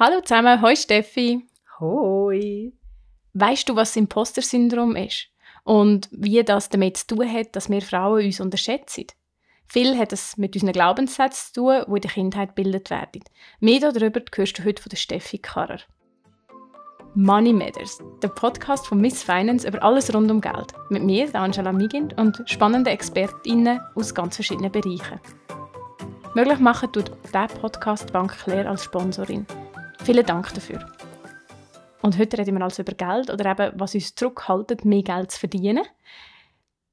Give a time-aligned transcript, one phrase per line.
[0.00, 1.44] Hallo zusammen, hoi Steffi.
[1.80, 2.72] Hoi.
[3.34, 5.26] Weißt du, was Imposter-Syndrom ist?
[5.64, 9.06] Und wie das damit zu tun hat, dass wir Frauen uns unterschätzen?
[9.66, 13.24] Viel hat es mit unseren Glaubenssätzen zu tun, die in der Kindheit gebildet werden.
[13.58, 15.80] Mehr darüber hörst du heute von der Steffi Karrer.
[17.16, 20.74] Money Matters, der Podcast von Miss Finance über alles rund um Geld.
[20.90, 25.18] Mit mir, Angela Migind, und spannenden ExpertInnen aus ganz verschiedenen Bereichen.
[26.34, 29.44] Möglich machen tut dieser Podcast Bank Claire als Sponsorin.
[30.04, 30.86] Vielen Dank dafür.
[32.02, 35.40] Und heute reden wir also über Geld oder eben, was uns zurückhaltet, mehr Geld zu
[35.40, 35.84] verdienen.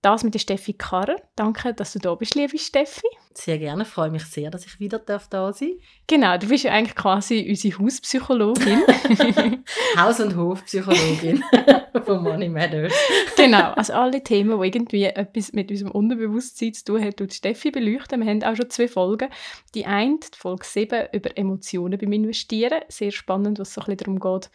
[0.05, 1.15] Das mit der Steffi Karrer.
[1.35, 3.07] Danke, dass du da bist, liebe Steffi.
[3.33, 5.59] Sehr gerne, ich freue mich sehr, dass ich wieder da sein darf.
[6.05, 8.83] Genau, du bist ja eigentlich quasi unsere Hauspsychologin.
[9.97, 11.43] Haus- und Hofpsychologin
[12.05, 12.93] von Money Matters.
[13.35, 17.71] genau, also alle Themen, die irgendwie etwas mit unserem Unterbewusstsein zu tun haben, tut Steffi
[17.71, 18.21] beleuchten.
[18.23, 19.29] Wir haben auch schon zwei Folgen.
[19.73, 22.81] Die eine, die Folge 7, über Emotionen beim Investieren.
[22.89, 24.51] Sehr spannend, was so ein bisschen darum geht,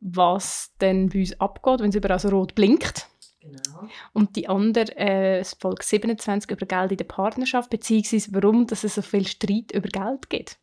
[0.00, 3.06] was denn bei uns abgeht, wenn es überall so rot blinkt.
[3.40, 3.88] Genau.
[4.12, 8.96] Und die andere, äh, Folge 27, über Geld in der Partnerschaft, beziehungsweise warum dass es
[8.96, 10.58] so viel Streit über Geld gibt.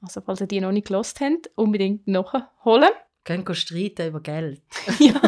[0.00, 2.90] Also, falls ihr die noch nicht gelost habt, unbedingt nachholen.
[3.24, 4.62] Können streiten über Geld.
[4.98, 5.20] ja.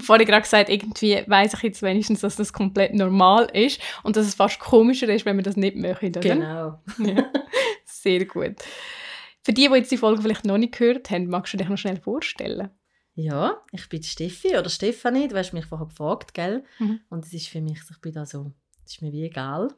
[0.00, 4.26] Vorhin gerade gesagt, irgendwie weiß ich jetzt wenigstens, dass das komplett normal ist und dass
[4.26, 6.20] es fast komischer ist, wenn wir das nicht möchten, oder?
[6.20, 6.80] Genau.
[6.98, 7.30] Ja.
[7.84, 8.56] Sehr gut.
[9.42, 11.78] Für die, die jetzt die Folge vielleicht noch nicht gehört haben, magst du dich noch
[11.78, 12.70] schnell vorstellen?
[13.20, 16.64] Ja, ich bin Steffi oder Stefanie, du hast mich vorher gefragt, gell?
[16.78, 17.00] Mhm.
[17.10, 18.52] Und es ist für mich, ich bin da so,
[18.86, 19.68] es ist mir wie egal,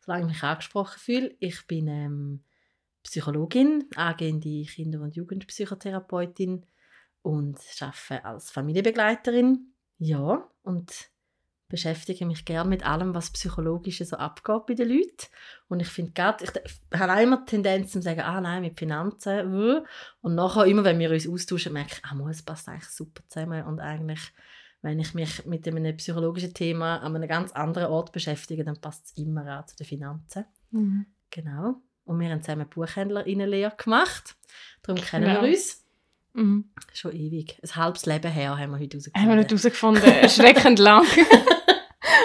[0.00, 1.34] solange ich mich angesprochen fühle.
[1.40, 2.44] Ich bin ähm,
[3.02, 6.66] Psychologin, angehende Kinder- und Jugendpsychotherapeutin
[7.22, 9.72] und arbeite als Familienbegleiterin.
[9.98, 11.11] Ja, und
[11.72, 15.26] beschäftige mich gerne mit allem, was psychologisch so abgeht bei den Leuten.
[15.68, 19.80] Und ich finde gerade, ich habe immer die Tendenz zu sagen, ah nein, mit Finanzen,
[20.20, 23.64] und nachher immer, wenn wir uns austauschen, merke ich, ah, es passt eigentlich super zusammen
[23.64, 24.20] und eigentlich,
[24.82, 29.06] wenn ich mich mit einem psychologischen Thema an einem ganz anderen Ort beschäftige, dann passt
[29.06, 30.44] es immer auch zu den Finanzen.
[30.72, 31.06] Mhm.
[31.30, 31.76] Genau.
[32.04, 34.36] Und wir haben zusammen Buchhändlerinnenlehre gemacht.
[34.82, 35.42] Darum kennen genau.
[35.42, 35.82] wir uns.
[36.34, 36.70] Mhm.
[36.92, 37.58] Schon ewig.
[37.62, 39.22] Ein halbes Leben her haben wir heute herausgefunden.
[39.22, 40.02] Haben wir nicht herausgefunden.
[40.02, 41.06] Erschreckend lang.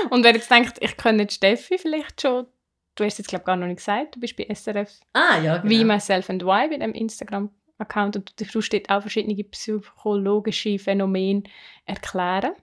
[0.10, 2.48] Und wer jetzt denkt, ich kenne nicht Steffi vielleicht schon,
[2.96, 5.70] du hast jetzt glaube gar noch nicht gesagt, du bist bei SRF ah, ja, genau.
[5.70, 11.44] wie Myself and Why bei dem Instagram-Account und du tust dort auch verschiedene psychologische Phänomene
[11.86, 12.54] erklären.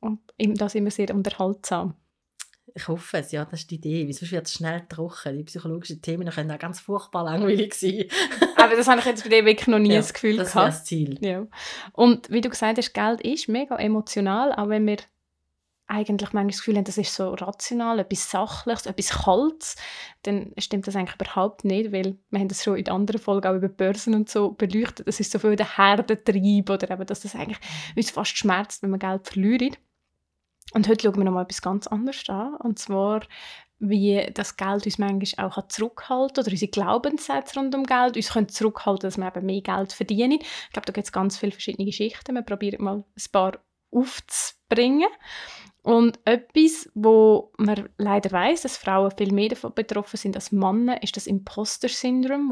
[0.00, 1.94] Und das immer sehr unterhaltsam.
[2.74, 4.06] Ich hoffe es, ja, das ist die Idee.
[4.06, 5.36] Weil sonst wird es schnell trocken.
[5.36, 8.04] Die psychologischen Themen können auch ganz furchtbar langweilig sein.
[8.56, 10.68] Aber das habe ich jetzt bei dir wirklich noch nie ja, das Gefühl das gehabt.
[10.68, 11.18] Das ist das Ziel.
[11.20, 11.46] Ja.
[11.92, 14.98] Und wie du gesagt hast, Geld ist mega emotional, auch wenn wir
[15.88, 19.76] eigentlich manchmal das Gefühl haben, das ist so rational, etwas Sachliches, etwas Kaltes,
[20.22, 23.56] dann stimmt das eigentlich überhaupt nicht, weil wir haben das schon in anderen Folgen auch
[23.56, 27.34] über Börsen und so beleuchtet, das ist so viel der Herdentrieb oder eben, dass das
[27.34, 27.58] eigentlich
[27.96, 29.76] uns fast schmerzt, wenn wir Geld verlieren.
[30.74, 33.22] Und heute schauen wir noch mal etwas ganz anderes an, und zwar
[33.80, 38.30] wie das Geld uns manchmal auch zurückhalten kann oder unsere Glaubenssätze rund um Geld uns
[38.30, 40.40] können zurückhalten, dass wir eben mehr Geld verdienen.
[40.40, 42.34] Ich glaube, da gibt es ganz viele verschiedene Geschichten.
[42.34, 43.58] Wir probieren mal ein paar
[43.90, 45.08] aufzubringen.
[45.88, 51.02] Und etwas, wo man leider weiß, dass Frauen viel mehr davon betroffen sind als Männer,
[51.02, 52.50] ist das Imposter-Syndrom,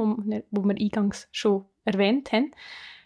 [0.51, 2.53] wo, wir eingangs schon erwähnt haben.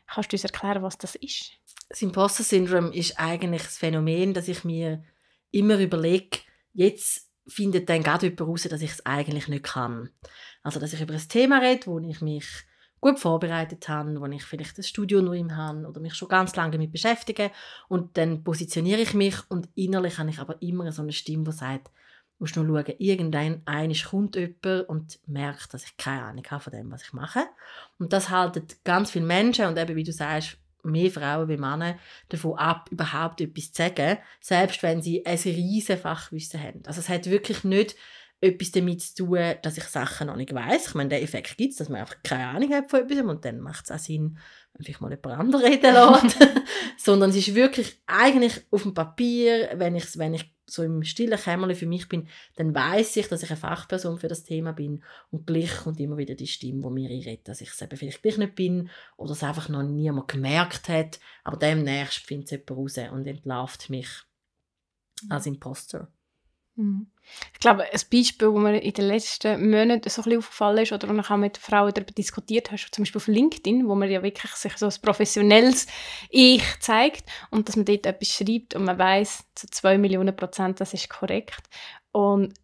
[0.07, 1.55] Kannst du uns erklären, was das ist?
[1.89, 5.03] Das Imposter-Syndrom ist eigentlich das Phänomen, dass ich mir
[5.51, 6.39] immer überlege,
[6.75, 10.11] jetzt findet dann gerade jemand heraus, dass ich es eigentlich nicht kann.
[10.63, 12.47] Also, dass ich über ein Thema rede, wo ich mich
[13.01, 16.55] gut vorbereitet habe, wo ich vielleicht das Studio nur im habe oder mich schon ganz
[16.57, 17.51] lange damit beschäftige
[17.89, 21.53] und dann positioniere ich mich und innerlich habe ich aber immer so eine Stimme, die
[21.53, 21.91] sagt,
[22.41, 26.73] musst nur schauen, irgendein einisch kommt jemand und merkt, dass ich keine Ahnung habe von
[26.73, 27.45] dem, was ich mache.
[27.99, 31.99] Und das halten ganz viele Menschen und eben, wie du sagst, mehr Frauen wie Männer
[32.31, 36.83] davon ab, überhaupt etwas zu sagen, selbst wenn sie ein riesiges Fachwissen haben.
[36.87, 37.97] Also es hat wirklich nicht
[38.41, 40.89] etwas damit zu tun, dass ich Sachen noch nicht weiß.
[40.89, 43.45] Ich meine, der Effekt gibt es, dass man einfach keine Ahnung hat von etwas und
[43.45, 44.39] dann macht es auch Sinn,
[44.73, 46.37] wenn vielleicht mal jemand anderes reden lässt.
[46.97, 51.39] Sondern es ist wirklich eigentlich auf dem Papier, wenn ich, wenn ich so im stillen
[51.39, 55.03] Kämmerchen für mich bin, dann weiß ich, dass ich eine Fachperson für das Thema bin
[55.31, 58.23] und gleich kommt immer wieder die Stimme, die mir einredet, dass ich es eben vielleicht
[58.23, 62.71] gleich nicht bin oder es einfach noch niemand gemerkt hat, aber demnächst findet es jemand
[62.71, 64.09] raus und entlarvt mich
[65.29, 66.09] als Imposter.
[66.81, 67.07] Mhm.
[67.53, 70.93] Ich glaube, ein Beispiel, das mir in den letzten Monaten so ein bisschen aufgefallen ist
[70.93, 74.11] oder wo ich auch mit Frauen darüber diskutiert habe, zum Beispiel auf LinkedIn, wo man
[74.11, 75.87] ja wirklich sich so ein professionelles
[76.31, 80.81] Ich zeigt und dass man dort etwas schreibt und man weiß zu zwei Millionen Prozent,
[80.81, 81.69] das ist korrekt.
[82.11, 82.55] Und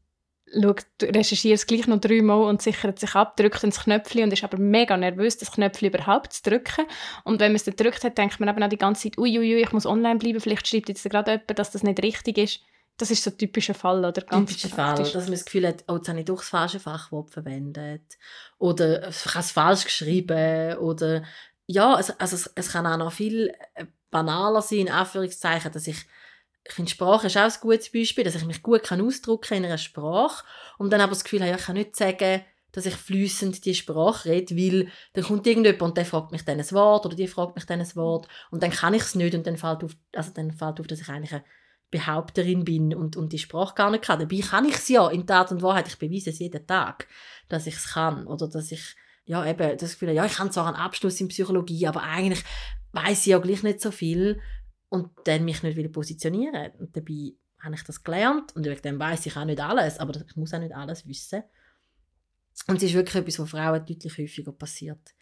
[0.53, 4.45] schaut, recherchiert es gleich noch dreimal und sichert sich ab, drückt ins Knöpfchen und ist
[4.45, 6.87] aber mega nervös, das Knöpfchen überhaupt zu drücken.
[7.25, 9.57] Und wenn man es dann gedrückt hat, denkt man eben auch die ganze Zeit, uiuiui,
[9.57, 12.61] ui, ich muss online bleiben, vielleicht schreibt jetzt gerade jemand, dass das nicht richtig ist.
[12.97, 14.23] Das ist so ein typischer Fall, oder?
[14.23, 16.81] Ganz typischer Fall, dass man das Gefühl hat, oh, jetzt habe ich doch das falsche
[16.81, 18.17] Fachwort verwendet.
[18.59, 20.79] Oder ich habe es falsch geschrieben.
[20.79, 21.23] Oder
[21.67, 25.87] ja, also, also es, es kann auch noch viel äh, banaler sein, in Anführungszeichen, dass
[25.87, 26.07] ich
[26.69, 29.65] ich finde, Sprache ist auch ein gutes Beispiel, dass ich mich gut kann ausdrücken in
[29.65, 30.45] einer Sprache
[30.79, 32.43] und dann aber das Gefühl habe, ich kann nicht sagen,
[32.73, 36.59] dass ich flüssend die Sprache rede, weil dann kommt irgendjemand und der fragt mich dann
[36.59, 39.35] ein Wort oder die fragt mich dann ein Wort und dann kann ich es nicht
[39.35, 41.45] und dann fällt auf, also dann fällt auf, dass ich eigentlich eine
[41.91, 44.19] Behaupterin bin und, und die Sprache gar nicht kann.
[44.19, 45.89] Dabei kann ich es ja in Tat und Wahrheit.
[45.89, 47.07] Ich beweise es jeden Tag,
[47.49, 48.27] dass ich es kann.
[48.27, 51.87] Oder dass ich, ja, eben, das Gefühl ja, ich habe zwar einen Abschluss in Psychologie,
[51.87, 52.45] aber eigentlich
[52.93, 54.41] weiß ich ja gleich nicht so viel
[54.89, 56.73] und dann mich nicht wieder positionieren.
[56.79, 60.21] Und dabei habe ich das gelernt und wegen dem weiß ich auch nicht alles, aber
[60.27, 61.43] ich muss auch nicht alles wissen.
[62.67, 65.15] Und es ist wirklich etwas, was Frauen deutlich häufiger passiert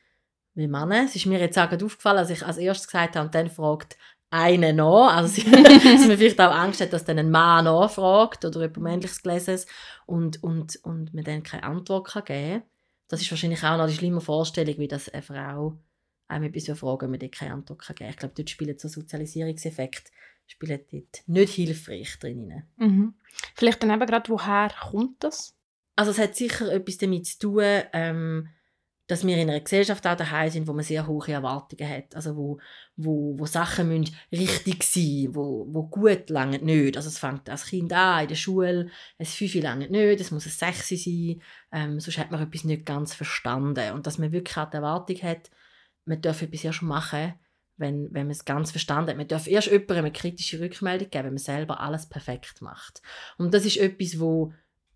[0.55, 1.05] wie Männer.
[1.05, 3.97] Es ist mir jetzt auch aufgefallen, als ich als erstes gesagt habe und dann fragt
[4.35, 5.09] einen noch.
[5.09, 5.53] Also, dass
[6.07, 9.67] man vielleicht auch Angst hat, dass dann ein Mann nachfragt oder jemand Männliches gelesen
[10.07, 12.63] und, und, und man dann keine Antwort kann geben kann.
[13.09, 15.79] Das ist wahrscheinlich auch noch die schlimme Vorstellung, wie das eine Frau
[16.27, 18.15] einem etwas fragen, man dort keine Antwort kann geben kann.
[18.15, 20.11] Ich glaube, dort spielt so Sozialisierungseffekt
[20.47, 22.65] spielt dort nicht hilfreich drin.
[22.77, 23.15] Mhm.
[23.55, 25.57] Vielleicht dann eben gerade, woher kommt das?
[25.97, 28.49] Also es hat sicher etwas damit zu tun, ähm,
[29.07, 32.17] dass wir in einer Gesellschaft auch daheim sind, wo man sehr hohe Erwartungen hat.
[32.17, 32.59] Also wo,
[32.97, 36.97] wo, wo Sachen müssen richtig sein wo, wo gut lange nicht.
[36.97, 40.47] Also es fängt als Kind an, in der Schule, es fünf lange nicht, es muss
[40.47, 41.43] ein sechs sein,
[41.73, 43.93] ähm, sonst hat man etwas nicht ganz verstanden.
[43.93, 45.51] Und dass man wirklich auch die Erwartung hat,
[46.07, 47.35] man darf etwas schon machen,
[47.77, 49.17] wenn, wenn man es ganz verstanden hat.
[49.19, 53.03] Man darf erst jemandem eine kritische Rückmeldung geben, wenn man selber alles perfekt macht.
[53.37, 54.53] Und das ist etwas, wo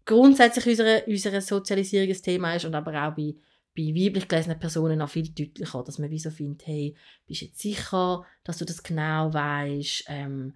[0.07, 3.35] grundsätzlich unsere, unsere Sozialisierung ein Thema ist und aber auch bei
[3.79, 6.97] bei weiblich gelesenen Personen noch viel deutlicher, dass man wie so findet, hey,
[7.27, 10.05] bist du jetzt sicher, dass du das genau weißt?
[10.09, 10.55] Ähm,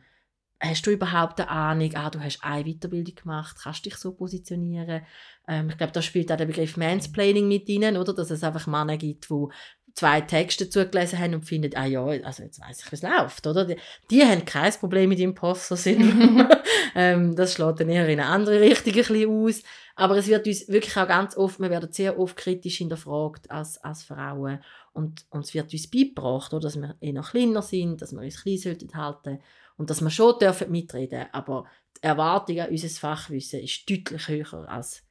[0.59, 5.03] hast du überhaupt eine Ahnung, ah, du hast eine Weiterbildung gemacht, kannst dich so positionieren?
[5.47, 8.13] Ähm, ich glaube, da spielt auch der Begriff Mansplaining mit rein, oder?
[8.13, 9.47] Dass es einfach Männer gibt, die
[9.95, 13.47] zwei Texte zugelesen haben und finden, ah ja, also jetzt weiß ich, wie es läuft,
[13.47, 13.65] oder?
[13.65, 13.77] Die,
[14.11, 16.49] die haben kein Problem mit Imposter-Syndrom.
[16.95, 19.63] ähm, das schlägt dann eher in eine andere Richtung ein bisschen aus.
[19.95, 23.79] Aber es wird uns wirklich auch ganz oft, wir werden sehr oft kritisch hinterfragt als,
[23.79, 24.61] als Frauen
[24.93, 28.43] und, und es wird uns beigebracht, oder, dass wir eher kleiner sind, dass wir uns
[28.43, 29.41] klein sollten halten
[29.77, 31.67] und dass wir schon dürfen mitreden aber
[31.99, 35.03] die Erwartung an unser Fachwissen ist deutlich höher als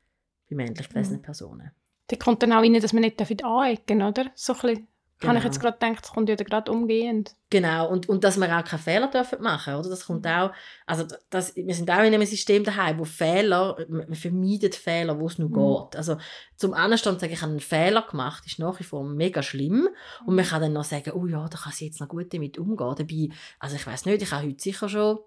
[0.49, 1.25] bei männlich gelesenen mhm.
[1.25, 1.71] Personen.
[2.11, 4.25] Da kommt dann auch rein, dass man nicht anecken oder?
[4.35, 4.87] So ein bisschen
[5.21, 5.29] Genau.
[5.29, 7.35] Habe ich jetzt gerade gedacht, das kommt ja gerade umgehend.
[7.51, 9.87] Genau, und, und dass wir auch keine Fehler dürfen machen oder?
[9.87, 10.51] Das kommt auch,
[10.87, 15.27] also das, wir sind auch in einem System daheim, wo Fehler, man vermeidet Fehler, wo
[15.27, 15.53] es nur mhm.
[15.83, 15.95] geht.
[15.95, 16.17] Also
[16.55, 19.89] zum Anstand sagen, ich habe einen Fehler gemacht, ist nach wie vor mega schlimm
[20.25, 22.57] und man kann dann noch sagen, oh ja, da kann sie jetzt noch gut damit
[22.57, 22.95] umgehen.
[22.97, 23.29] Dabei,
[23.59, 25.19] also ich weiß nicht, ich habe heute sicher schon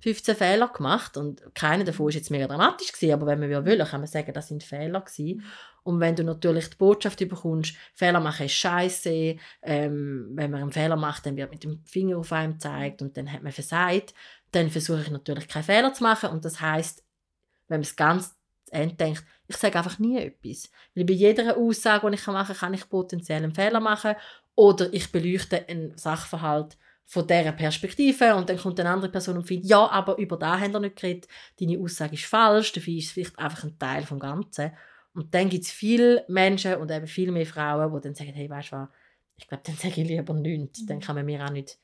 [0.00, 3.78] 15 Fehler gemacht und keiner davon ist jetzt mega dramatisch gewesen, aber wenn man will,
[3.84, 5.44] kann man sagen, das sind Fehler gewesen.
[5.82, 10.72] Und wenn du natürlich die Botschaft bekommst, Fehler machen ist scheiße, ähm, wenn man einen
[10.72, 14.12] Fehler macht, dann wird mit dem Finger auf einem gezeigt und dann hat man versagt,
[14.52, 17.04] dann versuche ich natürlich keine Fehler zu machen und das heißt,
[17.68, 18.34] wenn man es ganz
[18.72, 20.70] denkt, ich sage einfach nie etwas.
[20.94, 24.16] Weil bei jeder Aussage, die ich machen kann, kann ich potenziell einen Fehler machen
[24.54, 26.76] oder ich beleuchte einen Sachverhalt
[27.08, 30.58] von dieser Perspektive und dann kommt eine andere Person und findet, ja, aber über da
[30.58, 34.04] haben wir nicht geredet, deine Aussage ist falsch, dafür ist es vielleicht einfach ein Teil
[34.04, 34.72] vom Ganzen.
[35.14, 38.50] Und dann gibt es viele Menschen und eben viel mehr Frauen, die dann sagen, hey,
[38.50, 38.88] weißt du was,
[39.36, 40.82] ich glaube, dann sage ich lieber nichts.
[40.82, 40.86] Mhm.
[40.86, 41.78] Dann kann man mir auch nicht,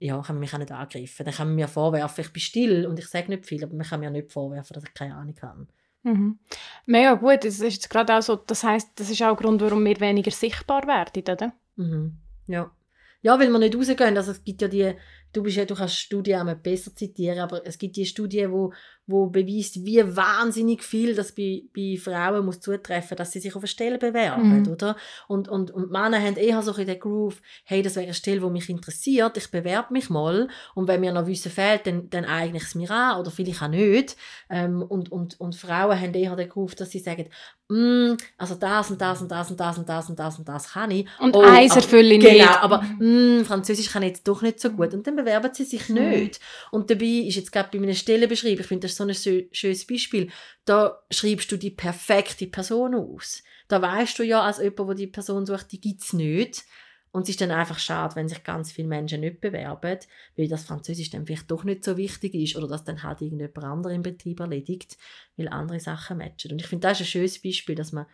[0.00, 1.24] ja, kann man mich auch nicht angreifen.
[1.24, 3.86] Dann kann man mir vorwerfen, ich bin still und ich sage nicht viel, aber man
[3.86, 5.66] kann mir nicht vorwerfen, dass ich keine Ahnung habe.
[6.02, 6.38] Mhm.
[6.84, 9.60] Mega gut, das ist jetzt gerade auch so, das heißt, das ist auch ein Grund,
[9.60, 11.52] warum wir weniger sichtbar werden, oder?
[11.76, 12.18] Mhm.
[12.48, 12.70] Ja.
[13.22, 14.16] Ja, weil wir nicht rausgehen.
[14.16, 14.94] Also es gibt ja die,
[15.32, 18.72] du, bist ja, du kannst Studien auch besser zitieren, aber es gibt die Studie, wo,
[19.06, 23.62] wo beweist, wie wahnsinnig viel das bei, bei Frauen muss zutreffen, dass sie sich auf
[23.62, 24.68] eine Stelle bewerben, mhm.
[24.68, 24.96] oder?
[25.28, 28.40] Und, und, und Männer haben eher so in den Groove, hey, das wäre eine Stelle,
[28.40, 32.24] die mich interessiert, ich bewerbe mich mal und wenn mir noch Wissen fehlt, dann, dann
[32.24, 34.16] eigne ich es mir an oder vielleicht auch nicht.
[34.50, 37.28] Ähm, und, und, und Frauen haben eher den Groove, dass sie sagen,
[37.68, 40.72] mm, also das und das und das und das und das und das und das
[40.72, 41.06] kann ich.
[41.20, 42.46] Und oh, eins erfülle ich genau, nicht.
[42.46, 44.94] Genau, aber mm, Französisch kann ich jetzt doch nicht so gut.
[44.94, 45.94] Und dann bewerben sie sich mhm.
[46.08, 46.40] nicht.
[46.70, 49.86] Und dabei ist jetzt gerade bei meiner Stelle beschrieben, ich finde das so ein schönes
[49.86, 50.30] Beispiel,
[50.64, 53.42] da schreibst du die perfekte Person aus.
[53.68, 56.64] Da weißt du ja, als jemand, der die Person sucht, die gibt es nicht.
[57.16, 59.98] Und es ist dann einfach schade, wenn sich ganz viele Menschen nicht bewerben,
[60.36, 63.64] weil das Französisch dann vielleicht doch nicht so wichtig ist oder dass dann halt irgendjemand
[63.64, 64.98] anderes im Betrieb erledigt,
[65.36, 66.52] weil andere Sachen matchen.
[66.52, 68.04] Und ich finde, das ist ein schönes Beispiel, dass man,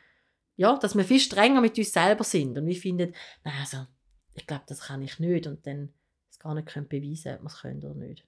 [0.54, 3.12] ja, dass wir viel strenger mit uns selber sind und wir finden,
[3.42, 3.86] nein, also,
[4.34, 5.92] ich glaube, das kann ich nicht und dann
[6.30, 8.24] es gar nicht können beweisen, ob man es können oder nicht.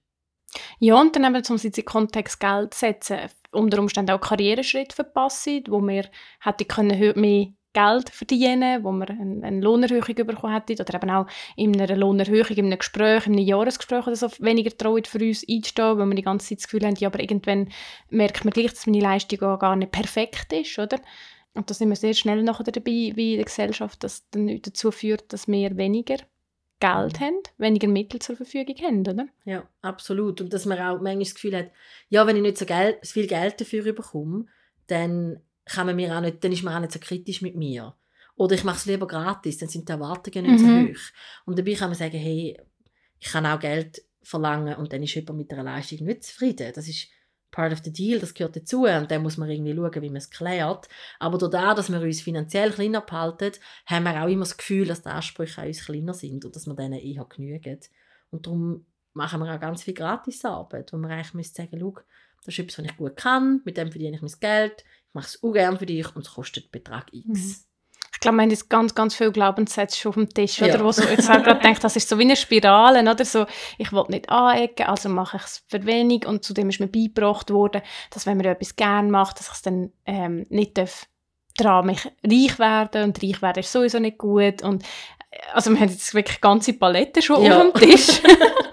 [0.79, 3.17] Ja, und dann eben, um in den Kontext Geld zu setzen,
[3.51, 6.05] unter Umständen auch Karriereschritt verpassen, wo wir
[6.41, 11.27] hätte können mehr Geld verdienen, wo wir eine, Lohnerhöhung bekommen hätten oder eben auch
[11.57, 15.45] in einer Lohnerhöhung, in einem Gespräch, in einem Jahresgespräch oder so weniger trauen für uns
[15.47, 17.69] einzustehen, weil wir die ganze Zeit das Gefühl haben, ja, aber irgendwann
[18.09, 20.99] merkt man gleich, dass meine Leistung auch gar nicht perfekt ist, oder?
[21.53, 24.91] Und da sind wir sehr schnell nachher dabei, wie in der Gesellschaft, das dann dazu
[24.91, 26.17] führt, dass wir weniger
[26.79, 29.27] Geld haben, weniger Mittel zur Verfügung haben, oder?
[29.45, 30.41] Ja, absolut.
[30.41, 31.71] Und dass man auch manchmal das Gefühl hat,
[32.09, 34.45] ja, wenn ich nicht so, Geld, so viel Geld dafür bekomme,
[34.87, 37.95] dann kann man mir auch nicht, dann ist man auch nicht so kritisch mit mir.
[38.35, 40.87] Oder ich mache es lieber gratis, dann sind die Erwartungen nicht mhm.
[40.87, 41.01] so hoch.
[41.45, 42.59] Und dabei kann man sagen, hey,
[43.19, 46.71] ich kann auch Geld verlangen und dann ist jemand mit einer Leistung nicht zufrieden.
[46.75, 47.07] Das ist
[47.55, 50.17] part of the deal, das gehört dazu und dann muss man irgendwie schauen, wie man
[50.17, 50.89] es klärt.
[51.19, 53.53] Aber dadurch, dass wir uns finanziell kleiner behalten,
[53.85, 56.67] haben wir auch immer das Gefühl, dass die Ansprüche an uns kleiner sind und dass
[56.67, 57.79] wir denen eher genügen.
[58.29, 61.95] Und darum machen wir auch ganz viel Gratisarbeit, wo man eigentlich müsste sagen, schau,
[62.43, 64.83] das ist etwas, was ich gut kann, mit dem verdiene ich mein Geld,
[65.13, 67.25] mache es auch gerne für dich und es kostet Betrag X.
[67.27, 67.74] Mhm.
[68.25, 70.65] Ich glaube, wir haben jetzt ganz, ganz viele Glaubenssätze schon auf dem Tisch, ja.
[70.65, 70.83] oder?
[70.83, 73.23] Wo so, jetzt auch gerade denkt, das ist so wie eine Spirale, oder?
[73.23, 73.45] So,
[73.77, 77.51] ich will nicht anecken, also mache ich es für wenig und zudem ist mir beigebracht
[77.51, 81.05] worden, dass wenn man etwas gerne macht, dass ich es dann ähm, nicht darf,
[81.55, 84.81] daran mich reich werden und reich werden ist sowieso nicht gut und
[85.29, 87.61] äh, also wir haben jetzt wirklich ganze Palette schon ja.
[87.61, 88.21] auf dem Tisch.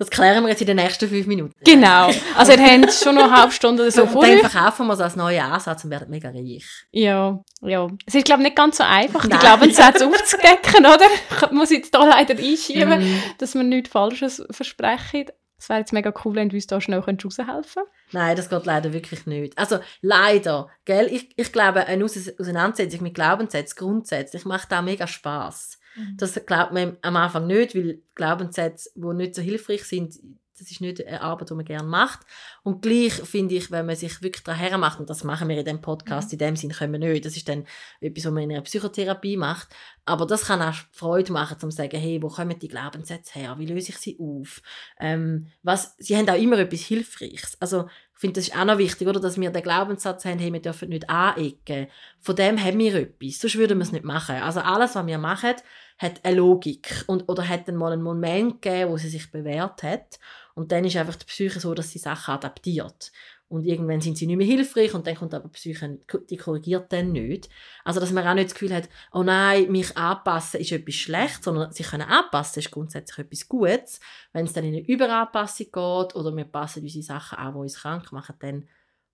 [0.00, 1.54] Das klären wir jetzt in den nächsten fünf Minuten.
[1.62, 2.10] Genau.
[2.34, 5.00] Also ihr habt schon noch eine halbe Stunde oder so vor Dann verkaufen wir es
[5.00, 6.64] als neuen Ansatz und werden mega reich.
[6.90, 7.86] Ja, ja.
[8.06, 9.38] Es ist, glaube ich, nicht ganz so einfach, Nein.
[9.38, 11.04] die Glaubenssätze aufzudecken, oder?
[11.42, 13.22] Ich muss jetzt da leider einschieben, mm.
[13.36, 15.26] dass wir nichts Falsches versprechen.
[15.58, 17.78] Es wäre jetzt mega cool, wenn du uns da schnell raushelfen könntest.
[18.12, 19.58] Nein, das geht leider wirklich nicht.
[19.58, 21.08] Also leider, gell?
[21.12, 25.79] Ich, ich glaube, eine Auseinandersetzung mit Glaubenssätzen grundsätzlich macht auch mega Spaß.
[25.96, 26.16] Mhm.
[26.16, 30.18] Das glaubt man am Anfang nicht, weil Glaubenssätze, die nicht so hilfreich sind,
[30.60, 32.20] das ist nicht eine Arbeit, die man gerne macht.
[32.62, 35.64] Und gleich finde ich, wenn man sich wirklich daher macht, und das machen wir in
[35.64, 36.32] dem Podcast, mhm.
[36.32, 37.64] in dem Sinn können wir nicht, das ist dann
[38.00, 39.68] etwas, was man in einer Psychotherapie macht,
[40.04, 43.58] aber das kann auch Freude machen, um zu sagen, hey, wo kommen die Glaubenssätze her,
[43.58, 44.60] wie löse ich sie auf,
[44.98, 47.56] ähm, was, sie haben auch immer etwas Hilfreiches.
[47.60, 47.88] Also
[48.20, 50.60] ich finde, das ist auch noch wichtig, oder, dass wir den Glaubenssatz haben, hey, wir
[50.60, 51.86] dürfen nicht anecken.
[52.18, 54.36] Von dem haben wir etwas, sonst würden wir es nicht machen.
[54.36, 55.54] Also alles, was wir machen,
[55.96, 59.82] hat eine Logik und, oder hat dann mal einen Moment gegeben, wo sie sich bewährt
[59.82, 60.18] hat.
[60.52, 63.10] Und dann ist einfach die Psyche so, dass sie Sachen adaptiert.
[63.50, 65.98] Und irgendwann sind sie nicht mehr hilfreich und dann kommt aber Psyche,
[66.30, 67.48] die korrigiert dann nicht.
[67.84, 71.42] Also, dass man auch nicht das Gefühl hat, oh nein, mich anpassen ist etwas schlecht,
[71.42, 74.00] sondern sich können anpassen ist grundsätzlich etwas Gutes.
[74.32, 77.74] Wenn es dann in eine Überanpassung geht oder wir passen unsere Sachen an, die uns
[77.74, 78.68] krank machen, dann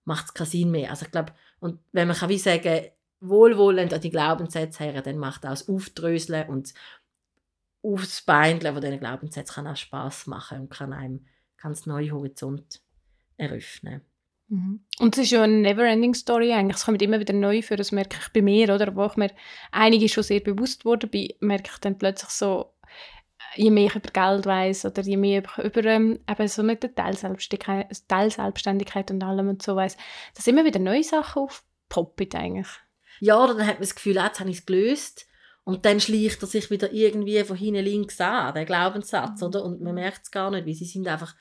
[0.05, 0.91] macht es keinen Sinn mehr.
[0.91, 2.85] Also ich glaube, und wenn man kann wie sagen,
[3.19, 6.75] wohlwollend an die Glaubenssätze her, dann macht auch das Aufdröseln und
[7.81, 11.25] aufs Beindeln von diesen Glaubenssätzen kann auch Spass machen und kann einem
[11.57, 12.81] ganz neue Horizont
[13.37, 14.01] eröffnen.
[14.49, 14.85] Mhm.
[14.99, 16.77] Und es ist ja eine Neverending Story eigentlich.
[16.77, 18.95] Es kommt immer wieder neu für, das merke ich bei mir, oder?
[18.95, 19.31] Wo ich mir
[19.71, 22.73] einige schon sehr bewusst wurde, bin, merke ich dann plötzlich so,
[23.55, 26.83] je mehr ich über Geld weiß oder je mehr ich über ähm, eben so mit
[26.83, 29.97] der Teilselbstständigkeit, Teilselbstständigkeit und allem und so weiß,
[30.35, 32.67] dass immer wieder neue Sachen aufpoppen eigentlich.
[33.19, 35.25] Ja, oder dann hat man das Gefühl, jetzt habe ich es gelöst.
[35.63, 39.47] Und dann schleicht er sich wieder irgendwie von hinten links an, der Glaubenssatz, mhm.
[39.47, 39.65] oder?
[39.65, 41.35] Und man merkt es gar nicht, weil sie sind einfach,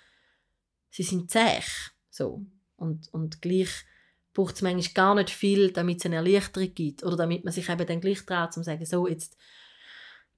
[0.90, 1.62] sie sind zäh.
[2.10, 2.44] So.
[2.76, 3.71] Und, und gleich
[4.35, 7.02] braucht es manchmal gar nicht viel, damit es eine Erleichterung gibt.
[7.02, 9.37] Oder damit man sich eben dann gleich traut, um zu sagen, so, jetzt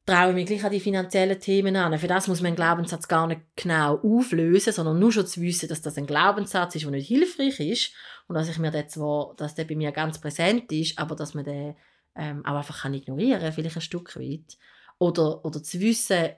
[0.07, 1.99] traue ich mich gleich an die finanziellen Themen an.
[1.99, 5.69] Für das muss man einen Glaubenssatz gar nicht genau auflösen, sondern nur schon zu wissen,
[5.69, 7.93] dass das ein Glaubenssatz ist, der nicht hilfreich ist
[8.27, 11.35] und dass ich mir den zwar, dass der bei mir ganz präsent ist, aber dass
[11.35, 11.77] man den
[12.17, 14.57] ähm, auch einfach kann ignorieren kann, vielleicht ein Stück weit.
[14.99, 16.31] Oder, oder zu wissen,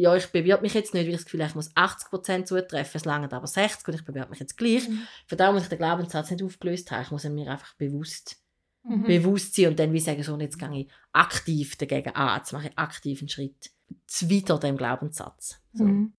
[0.00, 2.98] ja, ich bewirbe mich jetzt nicht, weil ich das Gefühl habe, ich muss 80% zutreffen,
[2.98, 4.88] es langt aber 60 und ich bewerbe mich jetzt gleich.
[4.88, 5.06] Mhm.
[5.26, 8.40] Von daher muss ich den Glaubenssatz nicht aufgelöst haben, ich muss mir einfach bewusst
[8.82, 9.02] mhm.
[9.02, 12.68] bewusst sein und dann wie sagen, so, jetzt gehe ich aktiv dagegen an, jetzt mache
[12.68, 13.70] ich aktiv einen Schritt
[14.22, 15.60] weiter dem Glaubenssatz.
[15.72, 15.84] So.
[15.84, 16.14] Mhm.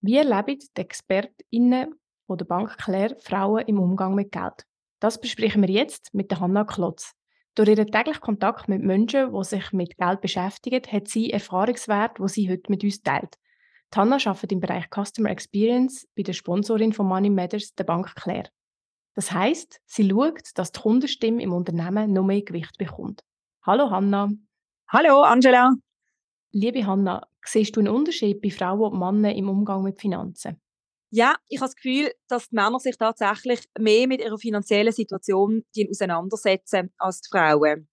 [0.00, 1.94] Wie erleben die ExpertInnen
[2.26, 4.66] von der Bank Claire Frauen im Umgang mit Geld?
[5.00, 7.14] Das besprechen wir jetzt mit der Hanna Klotz.
[7.56, 12.26] Durch ihren täglichen Kontakt mit Menschen, die sich mit Geld beschäftigen, hat sie Erfahrungswert, wo
[12.26, 13.36] sie heute mit uns teilt.
[13.94, 18.12] Die Hanna arbeitet im Bereich Customer Experience bei der Sponsorin von Money Matters, der Bank
[18.16, 18.48] Claire.
[19.14, 23.22] Das heißt, sie schaut, dass die Kundenstimme im Unternehmen noch mehr Gewicht bekommt.
[23.62, 24.30] Hallo Hanna.
[24.88, 25.74] Hallo, Angela.
[26.50, 30.60] Liebe Hanna, siehst du einen Unterschied bei Frauen und Männern im Umgang mit Finanzen?
[31.16, 35.62] Ja, ich habe das Gefühl, dass die Männer sich tatsächlich mehr mit ihrer finanziellen Situation
[35.88, 37.88] auseinandersetzen als die Frauen.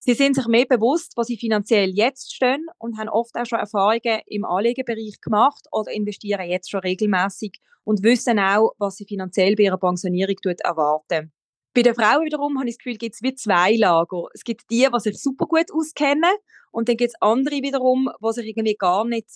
[0.00, 3.60] Sie sind sich mehr bewusst, was sie finanziell jetzt stehen und haben oft auch schon
[3.60, 7.52] Erfahrungen im Anlegebereich gemacht oder investieren jetzt schon regelmäßig
[7.84, 11.32] und wissen auch, was sie finanziell bei ihrer Pensionierung erwarten.
[11.72, 14.24] Bei den Frauen wiederum habe ich das Gefühl, gibt es wie zwei Lager.
[14.34, 16.34] Es gibt die, die sich super gut auskennen
[16.72, 19.28] und dann gibt es andere wiederum, die sich irgendwie gar nicht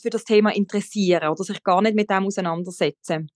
[0.00, 3.30] für das Thema interessieren oder sich gar nicht mit dem auseinandersetzen.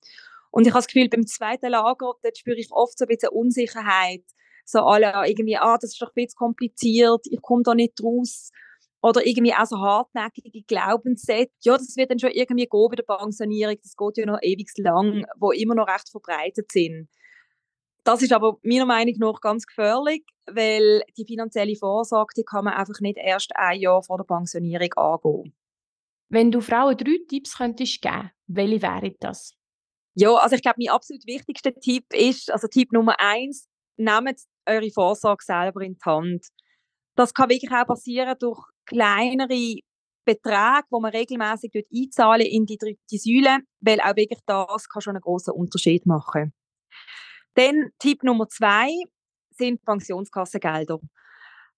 [0.50, 3.30] Und ich habe das Gefühl, beim zweiten Lager, dort spüre ich oft so ein bisschen
[3.30, 4.24] Unsicherheit.
[4.64, 8.50] So alle irgendwie, ah, das ist doch ein bisschen kompliziert, ich komme da nicht raus.
[9.00, 11.54] Oder irgendwie auch so hartnäckige Glaubenssätze.
[11.62, 14.68] Ja, das wird dann schon irgendwie gehen bei der Pensionierung, das geht ja noch ewig
[14.78, 17.08] lang, wo immer noch recht verbreitet sind.
[18.04, 22.74] Das ist aber meiner Meinung nach ganz gefährlich, weil die finanzielle Vorsorge die kann man
[22.74, 25.54] einfach nicht erst ein Jahr vor der Pensionierung angehen.
[26.30, 29.54] Wenn du Frauen drei Tipps könntest geben, welche wären das?
[30.14, 34.90] Ja, also ich glaube, mein absolut wichtigster Tipp ist, also Tipp Nummer eins, nehmt eure
[34.90, 36.46] Vorsorge selber in die Hand.
[37.14, 39.76] Das kann wirklich auch passieren durch kleinere
[40.24, 45.16] Beträge, die man regelmäßig einzahlen in die dritte Säule, weil auch wirklich das kann schon
[45.16, 46.52] einen großen Unterschied machen.
[47.54, 48.90] Dann Tipp Nummer zwei
[49.50, 50.98] sind Pensionskassengelder.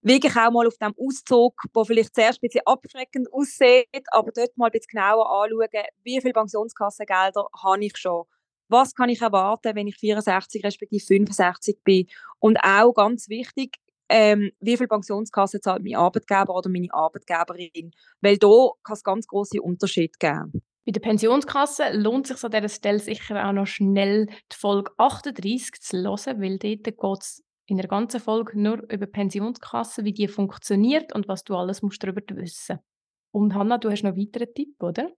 [0.03, 4.57] Wirklich auch mal auf dem Auszug, der vielleicht zuerst ein bisschen abschreckend aussieht, aber dort
[4.57, 5.69] mal ein bisschen genauer anschauen,
[6.03, 8.25] wie viele Pensionskassengelder habe ich schon.
[8.69, 12.07] Was kann ich erwarten, wenn ich 64 respektive 65 bin?
[12.39, 13.77] Und auch ganz wichtig,
[14.09, 17.93] ähm, wie viel Pensionskasse zahlt mein Arbeitgeber oder meine Arbeitgeberin?
[18.21, 20.63] Weil da kann es ganz große Unterschiede geben.
[20.87, 24.93] Bei der Pensionskasse lohnt es sich an dieser Stelle sicher auch noch schnell die Folge
[24.97, 30.05] 38 zu hören, weil dort geht es in der ganzen Folge nur über die Pensionskasse,
[30.05, 32.81] wie die funktioniert und was du alles musst darüber wissen
[33.33, 35.11] Und Hanna, du hast noch einen weiteren Tipp, oder?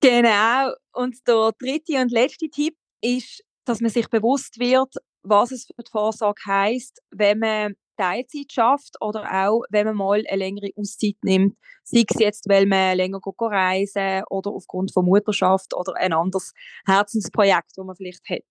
[0.00, 0.72] Genau.
[0.92, 5.82] Und der dritte und letzte Tipp ist, dass man sich bewusst wird, was es für
[5.82, 11.16] die Vorsorge heisst, wenn man Teilzeit schafft oder auch, wenn man mal eine längere Auszeit
[11.22, 16.52] nimmt, sei es jetzt, weil man länger reisen oder aufgrund von Mutterschaft oder ein anderes
[16.86, 18.44] Herzensprojekt, das man vielleicht hat.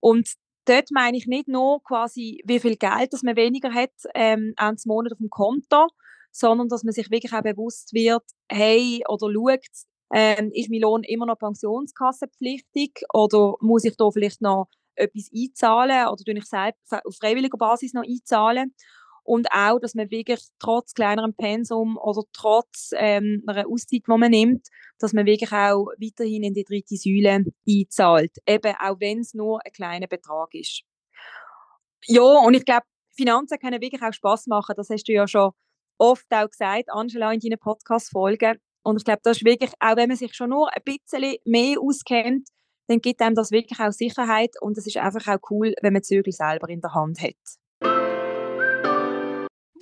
[0.00, 0.28] Und
[0.70, 4.82] dort meine ich nicht nur quasi, wie viel Geld das man weniger hat ähm, Ende
[4.86, 5.88] Monat auf dem Konto,
[6.30, 9.66] sondern dass man sich wirklich auch bewusst wird, hey, oder schaut,
[10.12, 16.08] ähm, ist mein Lohn immer noch pensionskassenpflichtig oder muss ich da vielleicht noch etwas einzahlen
[16.08, 18.74] oder tue ich selbst auf freiwilliger Basis noch einzahlen.
[19.22, 24.30] Und auch, dass man wirklich trotz kleinerem Pensum oder trotz ähm, einer Auszeit, die man
[24.30, 28.36] nimmt, dass man wirklich auch weiterhin in die dritte Säule einzahlt.
[28.46, 30.82] Eben auch wenn es nur ein kleiner Betrag ist.
[32.06, 34.74] Ja, und ich glaube, Finanzen können wirklich auch Spaß machen.
[34.76, 35.52] Das hast du ja schon
[35.98, 38.58] oft auch gesagt, Angela, in deinen Podcast-Folgen.
[38.82, 41.76] Und ich glaube, das ist wirklich, auch wenn man sich schon nur ein bisschen mehr
[41.78, 42.48] auskennt,
[42.88, 46.02] dann gibt einem das wirklich auch Sicherheit und es ist einfach auch cool, wenn man
[46.02, 47.59] Zügel selber in der Hand hat.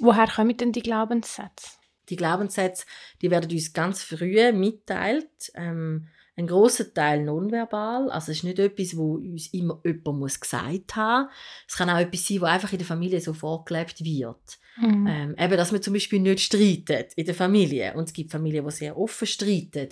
[0.00, 1.78] Woher kommen denn die Glaubenssätze?
[2.08, 2.86] Die Glaubenssätze,
[3.20, 5.52] die werden uns ganz früh mitteilt.
[5.54, 8.10] Ähm, ein großer Teil nonverbal.
[8.10, 11.28] Also es ist nicht etwas, wo uns immer jemand muss gesagt haben.
[11.66, 14.58] Es kann auch etwas sein, wo einfach in der Familie so vorgelebt wird.
[14.76, 15.06] Mhm.
[15.08, 17.94] Ähm, eben, dass man zum Beispiel nicht streitet in der Familie.
[17.94, 19.88] Und es gibt Familien, die sehr offen streiten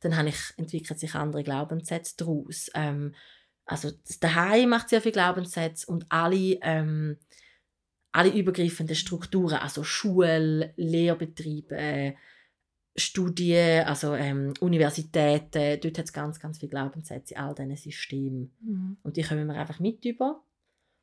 [0.00, 2.70] dann habe ich, entwickelt sich andere Glaubenssätze daraus.
[2.74, 3.14] Ähm,
[3.66, 7.18] also das Daheim macht sehr viele Glaubenssätze und alle, ähm,
[8.12, 12.14] alle übergreifenden Strukturen, also Schule, Lehrbetriebe, äh,
[12.96, 18.52] Studien, also ähm, Universitäten, dort hat es ganz, ganz viele Glaubenssätze in all diesen Systemen.
[18.60, 18.96] Mhm.
[19.02, 20.42] Und die kommen wir einfach mit über.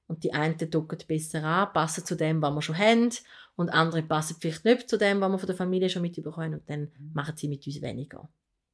[0.08, 3.10] Und die einen drücken besser an, passen zu dem, was wir schon haben.
[3.56, 6.54] Und andere passen vielleicht nicht zu dem, was wir von der Familie schon mitbekommen.
[6.54, 7.12] Und dann mhm.
[7.14, 8.30] machen sie mit uns weniger.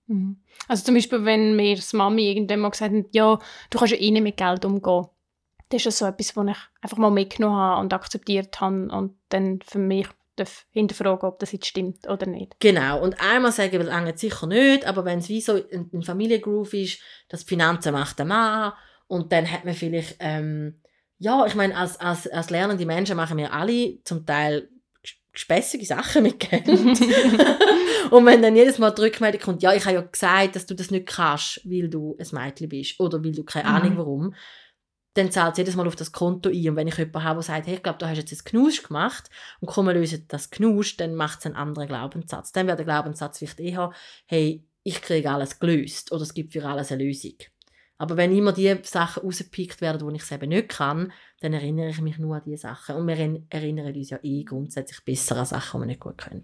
[0.08, 0.38] Mhm.
[0.68, 4.00] Also zum Beispiel, wenn mir das Mami irgendwann mal gesagt hat, ja, du kannst ja
[4.00, 5.06] eh nicht mit Geld umgehen.
[5.70, 9.18] Das ist ja so etwas, was ich einfach mal mitgenommen habe und akzeptiert habe und
[9.30, 12.56] dann für mich darf hinterfragen, ob das jetzt stimmt oder nicht.
[12.60, 13.02] Genau.
[13.02, 16.74] Und einmal sagen wir lange sicher nicht, aber wenn es wie so ein, ein Familiengroove
[16.74, 17.00] ist,
[17.30, 18.74] dass Finanzen macht der Mann
[19.08, 20.82] und dann hat man vielleicht, ähm,
[21.20, 24.70] ja, ich meine, als, als, als lernende Menschen machen wir alle zum Teil
[25.34, 26.68] spässige Sachen mit Geld.
[28.12, 30.76] und wenn dann jedes Mal die Rückmeldung kommt, ja, ich habe ja gesagt, dass du
[30.76, 33.76] das nicht kannst, weil du ein Mädchen bist oder weil du keine mhm.
[33.76, 34.36] Ahnung warum,
[35.14, 36.70] dann zahlt es jedes Mal auf das Konto ein.
[36.70, 38.84] Und wenn ich jemanden habe, der sagt, hey, ich glaube, du hast jetzt ein Knusch
[38.84, 42.52] gemacht und komm, wir lösen das Knusch, dann macht es einen anderen Glaubenssatz.
[42.52, 43.92] Dann wäre der Glaubenssatz vielleicht eher,
[44.26, 47.36] hey, ich kriege alles gelöst oder es gibt für alles eine Lösung.
[47.98, 52.02] Aber wenn immer die Sachen rausgepickt werden, die ich eben nicht kann, dann erinnere ich
[52.02, 52.96] mich nur an diese Sachen.
[52.96, 53.18] Und wir
[53.50, 56.42] erinnern uns ja eh grundsätzlich besser an Sachen, die wir nicht gut können.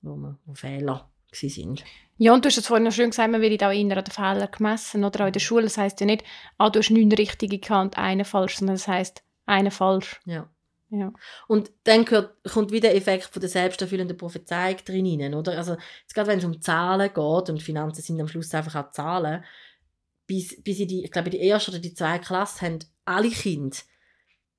[0.00, 1.84] wo, wir, Fehler sind.
[2.16, 4.04] Ja, und du hast es vorhin noch schön gesagt, man wird auch eher an den
[4.06, 5.04] Fehlern gemessen.
[5.04, 6.24] Oder auch in der Schule, das heisst ja nicht,
[6.58, 10.20] ah, du hast neun richtige gehabt und eine falsch, sondern das heisst, eine falsch.
[10.24, 10.48] Ja.
[10.90, 11.12] Ja.
[11.48, 15.56] Und dann gehört, kommt wieder der Effekt von der selbsterfüllenden Prophezeiung drin hinein, oder?
[15.56, 18.90] Also, jetzt gerade wenn es um Zahlen geht, und Finanzen sind am Schluss einfach auch
[18.92, 19.42] Zahlen,
[20.26, 23.76] bis, bis in die, ich glaube, die erste oder die zweite Klasse haben alle Kinder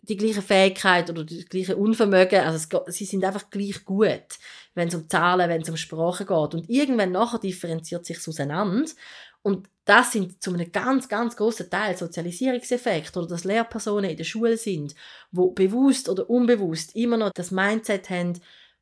[0.08, 4.40] die gleiche Fähigkeit oder das gleiche Unvermögen, also es, sie sind einfach gleich gut,
[4.74, 6.54] wenn es um Zahlen, wenn es um Sprache geht.
[6.54, 8.90] Und irgendwann nachher differenziert sich auseinander.
[9.42, 14.24] Und das sind zu einem ganz, ganz großen Teil Sozialisierungseffekte oder dass Lehrpersonen in der
[14.24, 14.96] Schule sind,
[15.32, 18.40] wo bewusst oder unbewusst immer noch das Mindset haben,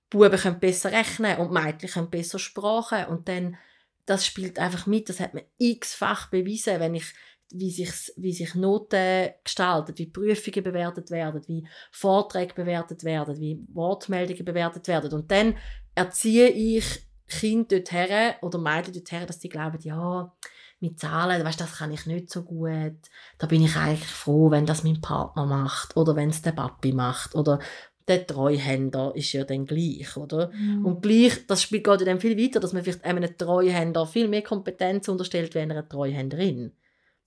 [0.10, 3.58] Buben können besser rechnen und Mädchen können besser Sprache und dann
[4.06, 7.14] das spielt einfach mit, das hat man x-fach bewiesen, wenn ich
[7.54, 13.60] wie sich, wie sich Noten gestalten, wie Prüfungen bewertet werden, wie Vorträge bewertet werden, wie
[13.74, 15.14] Wortmeldungen bewertet werden.
[15.14, 15.56] Und dann
[15.96, 20.32] erziehe ich Kinder dorthin oder Mädchen dorthin, dass sie glauben, ja,
[20.80, 22.98] mit Zahlen, weißt, das kann ich nicht so gut.
[23.38, 26.92] Da bin ich eigentlich froh, wenn das mein Partner macht oder wenn es der Papi
[26.92, 27.60] macht oder
[28.08, 30.52] der Treuhänder ist ja dann gleich, oder?
[30.52, 30.86] Mhm.
[30.86, 34.42] Und gleich, das spielt geht dann viel weiter, dass man vielleicht einem Treuhänder viel mehr
[34.42, 36.74] Kompetenz unterstellt wie einer Treuhänderin.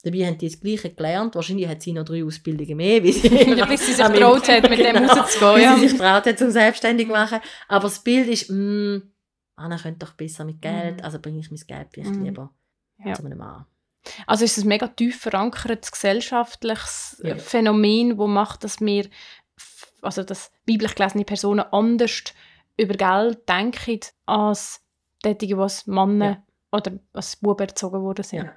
[0.03, 1.35] Dabei haben die das Gleiche gelernt.
[1.35, 4.69] Wahrscheinlich hat sie noch drei Ausbildungen mehr, wie sie, ja, bis sie sich getraut hat,
[4.69, 5.61] mit genau, dem rauszugehen.
[5.61, 5.73] Ja.
[5.73, 7.39] Bis sie sich getraut hat, zum selbstständig machen.
[7.67, 9.11] Aber das Bild ist, mh, mm,
[9.55, 11.03] Anna könnte doch besser mit Geld, mm.
[11.03, 12.23] also bringe ich mein Geld vielleicht mm.
[12.23, 12.53] lieber
[13.03, 13.13] ja.
[13.13, 13.65] zu einem Mann.
[14.25, 17.35] Also ist es ein mega tief verankertes gesellschaftliches ja.
[17.35, 19.09] Phänomen, das macht, dass wir,
[20.01, 22.23] also dass weiblich gelesene Personen anders
[22.77, 24.81] über Geld denken, als
[25.25, 26.43] diejenigen, die Männer ja.
[26.71, 28.45] oder als Buben erzogen worden sind.
[28.45, 28.55] Ja.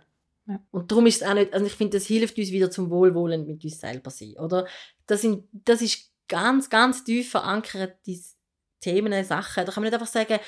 [0.70, 3.46] Und darum ist es auch nicht, also ich finde, das hilft uns wieder zum Wohlwollen
[3.46, 4.66] mit uns selber sein, oder?
[5.06, 8.34] Das, sind, das ist ganz, ganz tief verankert, diese
[8.80, 9.66] Themen, Sachen.
[9.66, 10.38] Da kann man nicht einfach sagen,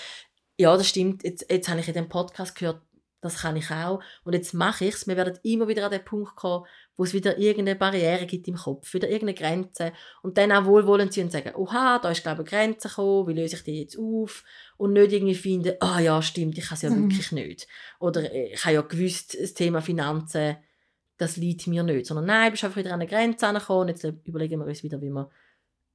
[0.59, 2.83] ja, das stimmt, jetzt, jetzt habe ich in dem Podcast gehört,
[3.21, 4.03] das kann ich auch.
[4.25, 5.07] Und jetzt mache ich es.
[5.07, 8.57] Wir werden immer wieder an den Punkt kommen, wo es wieder irgendeine Barriere gibt im
[8.57, 9.93] Kopf, wieder irgendeine Grenze.
[10.23, 13.29] Und dann auch wohlwollend sein und sagen, oha, da ist glaube ich eine Grenze gekommen,
[13.29, 14.45] wie löse ich die jetzt auf?
[14.77, 17.11] Und nicht irgendwie finden, ah ja, stimmt, ich kann es ja mhm.
[17.11, 17.67] wirklich nicht.
[17.99, 20.57] Oder äh, ich habe ja gewusst, das Thema Finanzen,
[21.17, 22.07] das liegt mir nicht.
[22.07, 24.83] Sondern nein, du bist einfach wieder an eine Grenze angekommen und jetzt überlegen wir uns
[24.83, 25.31] wieder, wie wir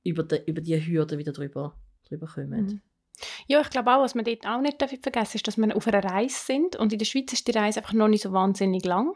[0.04, 1.76] über die, über die Hürde wieder drüber,
[2.08, 2.66] drüber kommen.
[2.66, 2.82] Mhm.
[3.48, 5.88] Ja, ich glaube auch, was man dort auch nicht vergessen darf, ist, dass wir auf
[5.88, 8.86] einer Reise sind und in der Schweiz ist die Reise einfach noch nicht so wahnsinnig
[8.86, 9.16] lang.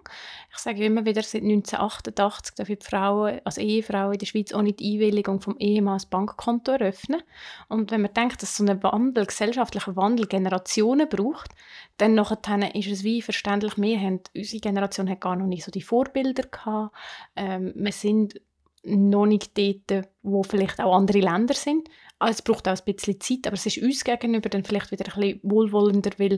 [0.52, 4.74] Ich sage immer wieder, seit 1988 dürfen die Frauen, als Ehefrauen in der Schweiz ohne
[4.74, 7.22] die Einwilligung vom Ehemann ein Bankkonto eröffnen.
[7.68, 11.52] Und wenn man denkt, dass so ein Wandel, gesellschaftlicher Wandel Generationen braucht,
[11.98, 15.72] dann nachher ist es wie verständlich, wir haben, unsere Generation hat gar noch nicht so
[15.72, 16.96] die Vorbilder gehabt.
[17.36, 18.42] Ähm, wir sind
[18.84, 21.88] noch nicht dort, wo vielleicht auch andere Länder sind.
[22.22, 25.06] Also es braucht auch ein bisschen Zeit, aber es ist uns gegenüber dann vielleicht wieder
[25.06, 26.38] ein bisschen wohlwollender, weil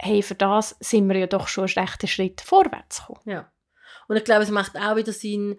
[0.00, 3.20] hey, für das sind wir ja doch schon einen rechten Schritt vorwärts gekommen.
[3.26, 3.52] Ja.
[4.06, 5.58] Und ich glaube, es macht auch wieder Sinn,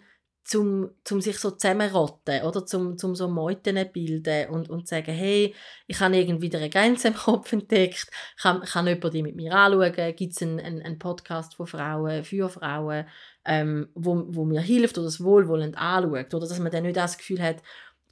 [0.50, 5.54] zum, zum sich so zusammenrotten oder zum, zum so Meuten bilden und, und sagen, hey,
[5.86, 8.10] ich habe irgendwie eine Grenze im Kopf entdeckt,
[8.42, 12.24] kann, kann jemand die mit mir anschauen, gibt es einen, einen, einen Podcast von Frauen,
[12.24, 13.06] für Frauen,
[13.46, 17.20] ähm, wo, wo mir hilft oder das wohlwollend anschaut oder dass man dann nicht das
[17.20, 17.58] Gefühl hat,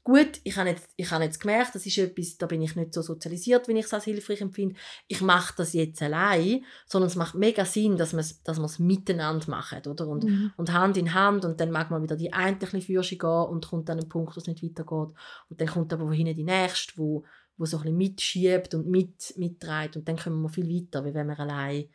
[0.08, 2.94] gut, ich habe jetzt, ich habe jetzt gemerkt, das ist etwas, da bin ich nicht
[2.94, 4.76] so sozialisiert, wie ich es als hilfreich empfinde.
[5.10, 8.80] Ich mache das jetzt allein, sondern es macht mega Sinn, dass man es dass man's
[8.80, 10.08] miteinander macht, oder?
[10.08, 10.54] Und, mhm.
[10.56, 13.90] und Hand in Hand und dann mag man wieder die eine Führung gehen und kommt
[13.90, 15.14] dann ein Punkt, wo es nicht weitergeht.
[15.50, 17.26] Und dann kommt aber wohin die nächste, wo,
[17.58, 21.14] wo so ein bisschen mitschiebt und mit, mitträgt und dann kommen wir viel weiter, wie
[21.14, 21.90] wenn wir allein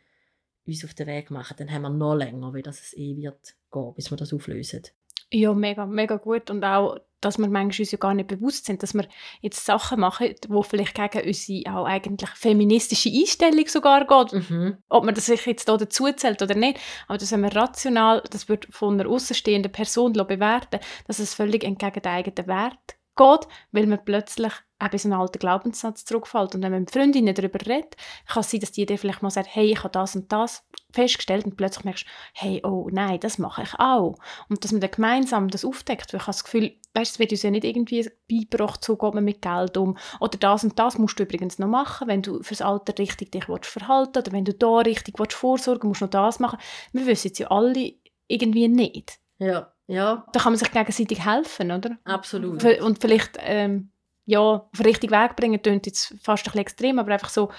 [0.67, 3.55] uns auf den Weg machen, dann haben wir noch länger, wie das es eh wird
[3.71, 4.83] gehen, bis wir das auflösen.
[5.31, 6.51] Ja, mega, mega gut.
[6.51, 9.07] Und auch, dass wir manchmal uns ja gar nicht bewusst sind, dass wir
[9.41, 14.49] jetzt Sachen machen, die vielleicht gegen unsere auch eigentlich feministische Einstellung sogar geht.
[14.49, 14.77] Mhm.
[14.89, 16.79] Ob man das sich jetzt hier dazu zählt oder nicht.
[17.07, 21.63] Aber das wenn wir rational, das wird von einer außenstehenden Person bewerten, dass es völlig
[21.63, 26.55] entgegen den eigenen Wert geht, weil man plötzlich eben so einen alten Glaubenssatz zurückfällt.
[26.55, 27.95] Und wenn man mit Freundinnen darüber redet,
[28.27, 30.63] kann es sein, dass die dir vielleicht mal sagt, hey, ich habe das und das
[30.91, 34.15] festgestellt und plötzlich merkst hey, oh nein, das mache ich auch.
[34.49, 37.31] Und dass man dann gemeinsam das aufdeckt, weil ich habe das Gefühl, weißt, es wird
[37.31, 39.97] uns ja nicht irgendwie beigebracht, so geht man mit Geld um.
[40.19, 43.45] Oder das und das musst du übrigens noch machen, wenn du fürs Alter richtig dich
[43.45, 46.59] verhalten oder wenn du da richtig vorsorgen musst du noch das machen.
[46.91, 47.93] Wir wissen es ja alle
[48.27, 49.19] irgendwie nicht.
[49.39, 49.72] Ja.
[49.87, 50.25] Ja.
[50.31, 51.97] Da kann man sich gegenseitig helfen, oder?
[52.05, 52.63] Absolut.
[52.63, 53.91] Und vielleicht ähm,
[54.25, 57.51] ja, auf den richtigen Weg bringen, klingt jetzt fast ein bisschen extrem, aber einfach so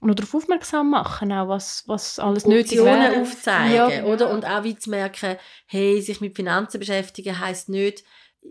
[0.00, 3.20] nur darauf aufmerksam machen, auch was, was alles nötig wäre.
[3.20, 4.04] aufzeigen, ja.
[4.04, 4.30] oder?
[4.30, 5.36] Und auch wie zu merken,
[5.66, 8.04] hey, sich mit Finanzen beschäftigen heisst nicht,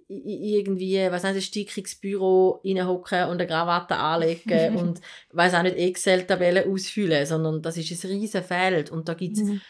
[0.08, 5.78] irgendwie, was nicht, ein stickiges Büro reinhocken und eine Krawatte anlegen und weiß auch nicht
[5.78, 9.62] Excel-Tabellen ausfüllen, sondern das ist ein riesen Feld und da gibt es mhm.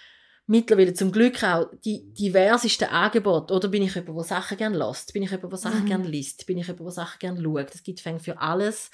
[0.47, 3.53] Mittlerweile zum Glück auch die diversesten Angebote.
[3.53, 5.13] Oder bin ich jemand, der Sachen gerne lässt?
[5.13, 5.87] Bin ich jemand, der Sachen mhm.
[5.87, 6.47] gerne liest?
[6.47, 7.75] Bin ich jemand, der Sachen gerne schaut?
[7.75, 8.89] Es gibt für alles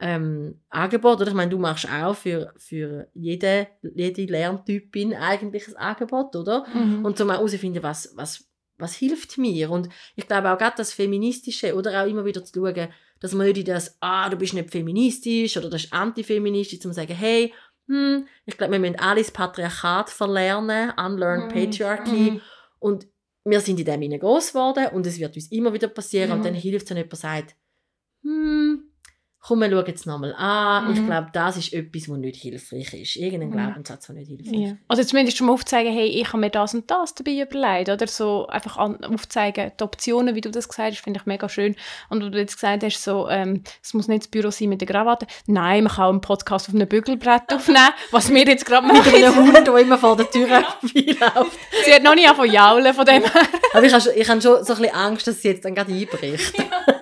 [0.00, 1.20] ähm, Angebot.
[1.20, 6.66] Oder ich meine, du machst auch für, für jede, jede Lerntypin eigentlich ein Angebot, oder?
[6.74, 7.04] Mhm.
[7.04, 9.70] Und zum herauszufinden, was, was was hilft mir?
[9.70, 12.88] Und ich glaube auch gerade das Feministische oder auch immer wieder zu schauen,
[13.20, 16.92] dass man nicht in das, ah, du bist nicht feministisch oder das ist antifeministisch, zu
[16.92, 17.52] sagen, hey,
[17.88, 21.48] hm, ich glaube, wir müssen alles Patriarchat verlernen, unlearn mhm.
[21.48, 22.30] Patriarchy.
[22.32, 22.40] Mhm.
[22.78, 23.06] Und
[23.44, 26.30] wir sind in dem groß geworden und es wird uns immer wieder passieren.
[26.30, 26.36] Mhm.
[26.36, 27.56] Und dann hilft es, wenn jemand sagt,
[28.22, 28.90] hm,
[29.46, 30.86] komm, wir schauen jetzt nochmal an.
[30.88, 30.94] Mhm.
[30.94, 33.16] Ich glaube, das ist etwas, was nicht hilfreich ist.
[33.16, 33.50] Irgendein.
[33.50, 34.76] Glaubenssatz, der nicht hilfreich ja.
[34.88, 37.90] Also zumindest schon mal aufzeigen, hey, ich habe mir das und das dabei überlegt.
[37.90, 41.76] Oder so einfach aufzeigen, die Optionen, wie du das gesagt hast, finde ich mega schön.
[42.08, 44.88] Und du jetzt gesagt hast, so, ähm, es muss nicht das Büro sein mit der
[44.88, 45.26] Krawatte.
[45.46, 48.86] Nein, man kann auch einen Podcast auf einem Bügelbrett aufnehmen, was wir jetzt gerade.
[48.86, 50.46] Mit einem Hund, der immer vor der Tür
[50.80, 51.58] vorbeiläuft.
[51.84, 53.42] sie hat noch nicht angefangen jaulen von dem her.
[53.74, 55.74] Aber ich habe, schon, ich habe schon so ein bisschen Angst, dass sie jetzt dann
[55.74, 56.58] gerade einbricht.
[56.58, 56.94] Ja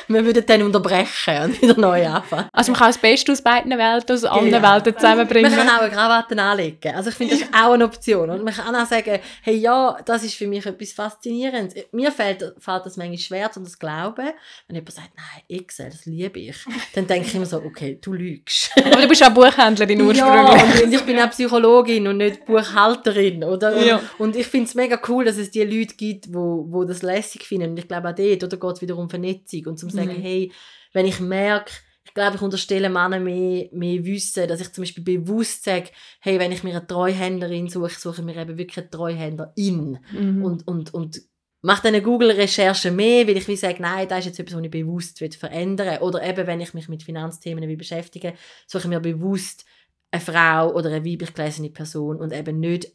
[0.08, 2.48] wir würden dann unterbrechen und wieder neu anfangen.
[2.52, 4.62] Also man kann das Beste aus beiden Welten, aus allen ja.
[4.62, 5.54] Welten zusammenbringen.
[5.54, 6.94] Man kann auch eine Krawatte anlegen.
[6.94, 8.30] Also ich finde, das ist auch eine Option.
[8.30, 11.74] Und man kann auch sagen, hey ja, das ist für mich etwas Faszinierendes.
[11.92, 14.30] Mir fällt, fällt das manchmal schwer, um das zu glauben.
[14.66, 16.56] Wenn jemand sagt, nein, Excel, das liebe ich,
[16.94, 18.70] dann denke ich immer so, okay, du lügst.
[18.76, 20.78] Aber du bist auch Buchhändlerin ursprünglich.
[20.78, 23.44] Ja, und ich bin auch Psychologin und nicht Buchhalterin.
[23.44, 23.76] Oder?
[23.84, 24.00] Ja.
[24.18, 27.02] Und ich finde es mega cool, dass es die Leute gibt, die wo, wo das
[27.02, 27.70] lässig finden.
[27.70, 30.22] Und ich glaube auch dort, oder geht es wieder um Vernetzung und zum sagen, mhm.
[30.22, 30.52] hey,
[30.92, 31.72] wenn ich merke,
[32.04, 36.40] ich glaube, ich unterstelle Männer mehr, mehr Wissen, dass ich zum Beispiel bewusst sage, hey,
[36.40, 39.98] wenn ich mir eine Treuhänderin suche, suche ich mir eben wirklich eine Treuhänderin.
[40.10, 40.44] Mhm.
[40.44, 41.22] Und, und, und
[41.62, 44.64] mache dann eine Google-Recherche mehr, weil ich wie sage, nein, das ist jetzt etwas, was
[44.64, 48.34] ich bewusst will verändern Oder eben, wenn ich mich mit Finanzthemen wie beschäftige,
[48.66, 49.64] suche ich mir bewusst
[50.10, 52.92] eine Frau oder eine weiblich gelesene Person und eben nicht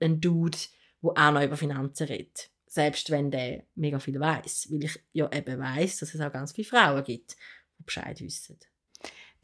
[0.00, 0.56] einen Dude,
[1.02, 5.30] der auch noch über Finanzen redet selbst wenn der mega viel weiß, weil ich ja
[5.32, 7.34] eben weiß, dass es auch ganz viele Frauen gibt,
[7.78, 8.58] die Bescheid wissen.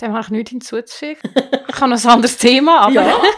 [0.01, 1.31] Dem habe ich nichts hinzuzufügen.
[1.69, 2.95] ich habe noch ein anderes Thema, aber...
[2.95, 3.23] Ja.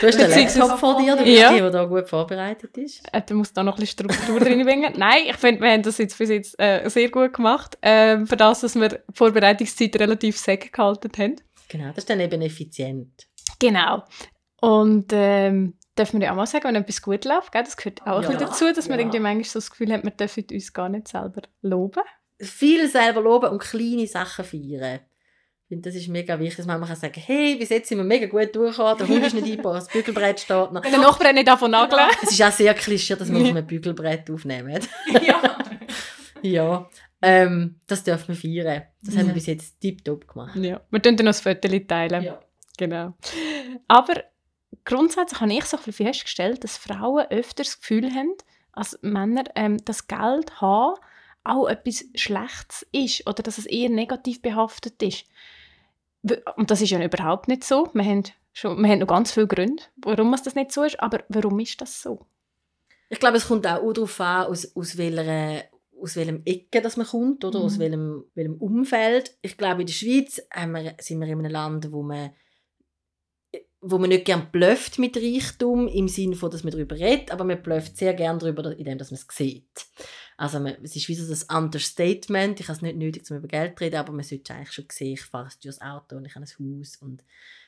[0.00, 1.50] Du hast einen Laptop vor dir, du bist ja.
[1.50, 3.00] die, die da gut vorbereitet ist.
[3.10, 4.92] Äh, da muss da noch ein bisschen Struktur reinbringen.
[4.98, 8.36] Nein, ich finde, wir haben das jetzt bis jetzt äh, sehr gut gemacht, äh, für
[8.36, 11.36] das, dass wir die Vorbereitungszeit relativ säge gehalten haben.
[11.68, 13.28] Genau, das ist dann eben effizient.
[13.58, 14.02] Genau.
[14.60, 17.52] Und ähm, dürfen wir ja auch mal sagen, wenn etwas gut läuft.
[17.52, 17.62] Gell?
[17.62, 20.44] Das gehört auch ja, dazu, dass man irgendwie manchmal so das Gefühl hat, wir dürfen
[20.50, 22.02] uns gar nicht selber loben.
[22.40, 25.00] Viel selber loben und kleine Sachen feiern.
[25.64, 28.04] Ich finde, das ist mega wichtig, dass man kann sagen hey, bis jetzt sind wir
[28.04, 30.82] mega gut durchgekommen, der Hund ist nicht eingebaut, das Bügelbrett steht noch.
[30.82, 32.02] Der Nachbar nicht davon nageln.
[32.22, 34.80] Es ist auch sehr klischee, dass wir auf einem Bügelbrett aufnehmen.
[35.26, 35.58] ja.
[36.42, 36.90] ja.
[37.22, 38.82] Ähm, das dürfen wir feiern.
[39.02, 39.20] Das ja.
[39.20, 40.56] haben wir bis jetzt tiptop gemacht.
[40.56, 40.82] Ja.
[40.90, 42.22] Wir teilen dann noch das Foto teilen.
[42.22, 42.40] Ja.
[42.76, 43.14] Genau.
[43.88, 44.22] Aber
[44.84, 48.34] grundsätzlich habe ich so ein bisschen festgestellt, dass Frauen öfter das Gefühl haben,
[48.72, 50.96] als Männer ähm, das Geld haben
[51.44, 55.26] auch etwas Schlechtes ist oder dass es eher negativ behaftet ist.
[56.56, 57.90] Und das ist ja überhaupt nicht so.
[57.92, 60.98] Wir haben, schon, wir haben noch ganz viele Gründe, warum es das nicht so ist,
[61.00, 62.26] aber warum ist das so?
[63.10, 65.64] Ich glaube, es kommt auch darauf an, aus, aus, welcher,
[66.00, 67.64] aus welchem Ecke das man kommt oder mhm.
[67.66, 69.36] aus welchem, welchem Umfeld.
[69.42, 72.30] Ich glaube, in der Schweiz wir, sind wir in einem Land, wo man
[73.86, 77.44] wo man nicht gerne blufft mit Reichtum, im Sinne von, dass man darüber redet, aber
[77.44, 79.86] man blufft sehr gerne darüber, indem man es sieht.
[80.36, 83.48] Also man, es ist wie so das Understatement, ich habe es nicht nötig, um über
[83.48, 86.24] Geld zu reden, aber man sollte eigentlich schon sehen, ich fahre ein teures Auto und
[86.24, 87.22] ich habe ein Haus und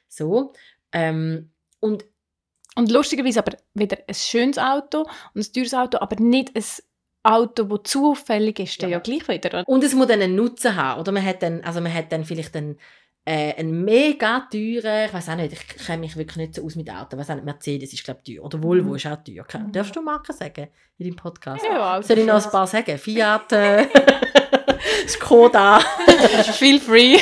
[0.09, 0.52] so.
[0.92, 1.50] Ähm,
[1.81, 2.05] und,
[2.74, 5.00] und lustigerweise aber wieder ein schönes Auto
[5.35, 6.64] und ein teures Auto, aber nicht ein
[7.22, 8.88] Auto, das zufällig ist, ja.
[8.88, 9.64] ja gleich wieder.
[9.66, 12.24] Und es muss dann einen Nutzen haben, oder man hat dann, also man hat dann
[12.24, 12.79] vielleicht einen
[13.26, 16.76] äh, ein mega teurer, ich weiß auch nicht, ich kenne mich wirklich nicht so aus
[16.76, 18.96] mit Autos, weiß auch nicht, Mercedes ist glaube ich teuer oder Volvo mhm.
[18.96, 19.44] ist auch teuer.
[19.52, 19.72] Mhm.
[19.72, 21.64] Darfst du Marken sagen in deinem Podcast?
[21.64, 22.96] Ja, Soll ich noch ein paar sagen?
[22.96, 23.86] Fiat, äh,
[25.08, 25.80] Skoda.
[26.52, 27.18] Feel free.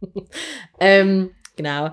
[0.80, 1.90] ähm, genau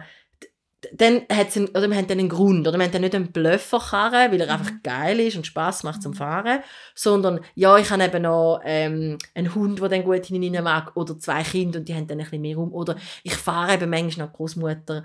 [0.94, 3.32] dann hat's einen, oder wir haben dann einen Grund, oder wir haben dann nicht einen
[3.32, 4.80] Blöfferkarren, weil er einfach mhm.
[4.84, 6.14] geil ist und Spaß macht zum.
[6.20, 6.60] Fahren,
[6.96, 11.18] sondern ja, ich habe eben noch ähm, einen Hund, der dann gut hinein mag, oder
[11.18, 14.28] zwei Kinder und die haben dann ein bisschen mehr rum, oder ich fahre eben manchmal
[14.28, 15.04] noch Großmutter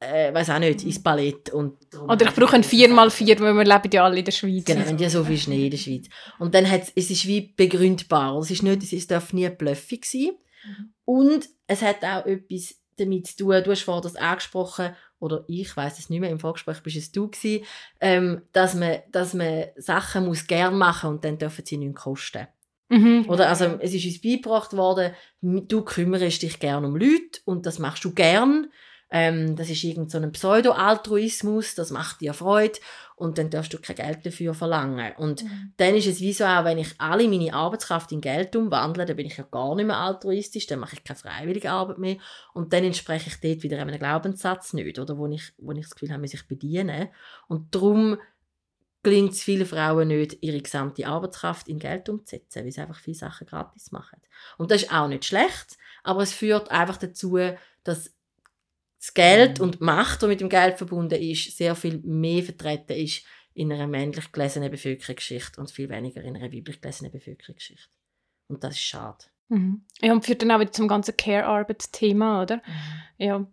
[0.00, 1.50] äh, weiß auch nicht, ins Ballett.
[1.50, 4.64] Und Oder ich brauche ein 4x4, weil wir leben ja alle in der Schweiz.
[4.64, 6.06] Genau, und ja so viel Schnee in der Schweiz.
[6.38, 8.36] Und dann hat es ist wie begründbar.
[8.38, 10.32] Es ist nicht, es darf nie bluffig sein.
[10.66, 10.94] Mhm.
[11.04, 14.94] Und es hat auch etwas damit zu tun, du hast vorhin das angesprochen,
[15.24, 17.64] oder ich weiß es nicht mehr, im Vorgespräch bist es du gewesen,
[18.00, 22.46] ähm, dass, man, dass man Sachen muss gern machen und dann dürfen sie nichts kosten.
[22.90, 23.24] Mhm.
[23.28, 27.78] Oder also es ist uns beigebracht worden, du kümmerst dich gern um Leute und das
[27.78, 28.68] machst du gern.
[29.10, 32.78] Ähm, das ist irgend so ein Pseudo-Altruismus, das macht dir Freude
[33.16, 35.12] und dann darfst du kein Geld dafür verlangen.
[35.16, 35.72] Und Mhm.
[35.76, 39.16] dann ist es wie so auch, wenn ich alle meine Arbeitskraft in Geld umwandle, dann
[39.16, 42.16] bin ich ja gar nicht mehr altruistisch, dann mache ich keine freiwillige Arbeit mehr
[42.52, 45.90] und dann entspreche ich dort wieder einem Glaubenssatz nicht, oder wo ich, wo ich das
[45.90, 47.08] Gefühl habe, muss ich bedienen.
[47.46, 48.18] Und darum
[49.02, 53.16] gelingt es vielen Frauen nicht, ihre gesamte Arbeitskraft in Geld umzusetzen, weil sie einfach viele
[53.16, 54.18] Sachen gratis machen.
[54.56, 57.38] Und das ist auch nicht schlecht, aber es führt einfach dazu,
[57.84, 58.14] dass
[59.04, 62.94] das Geld und die Macht, die mit dem Geld verbunden ist, sehr viel mehr vertreten
[62.94, 67.90] ist in einer männlich gelesenen Bevölkerungsschicht und viel weniger in einer weiblich gelesenen Bevölkerungsschicht.
[68.48, 69.26] Und das ist schade.
[69.48, 69.84] Mhm.
[70.00, 72.62] Ja, und führt dann auch wieder zum ganzen Care-Arbeit-Thema, oder?
[73.18, 73.46] Ja.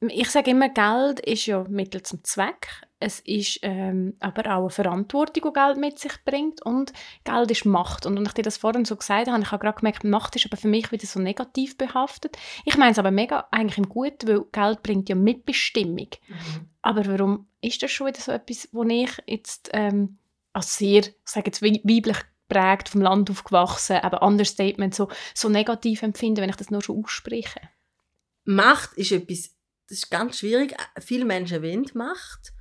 [0.00, 2.68] Ich sage immer, Geld ist ja Mittel zum Zweck.
[3.02, 6.60] Es ist ähm, aber auch eine Verantwortung, die Geld mit sich bringt.
[6.62, 6.92] Und
[7.24, 8.04] Geld ist Macht.
[8.04, 10.44] Und als ich dir das vorhin so gesagt habe, ich habe gerade gemerkt, Macht ist
[10.44, 12.36] aber für mich wieder so negativ behaftet.
[12.66, 16.08] Ich meine es aber mega eigentlich im Guten, weil Geld bringt ja Mitbestimmung.
[16.82, 20.18] Aber warum ist das schon wieder so etwas, wo ich jetzt ähm,
[20.52, 25.48] als sehr, ich sage jetzt wei- weiblich geprägt, vom Land aufgewachsen, aber Understatement so, so
[25.48, 27.60] negativ empfinde, wenn ich das nur schon ausspreche?
[28.44, 29.54] Macht ist etwas,
[29.88, 30.76] das ist ganz schwierig.
[30.98, 32.52] Viele Menschen wollen Macht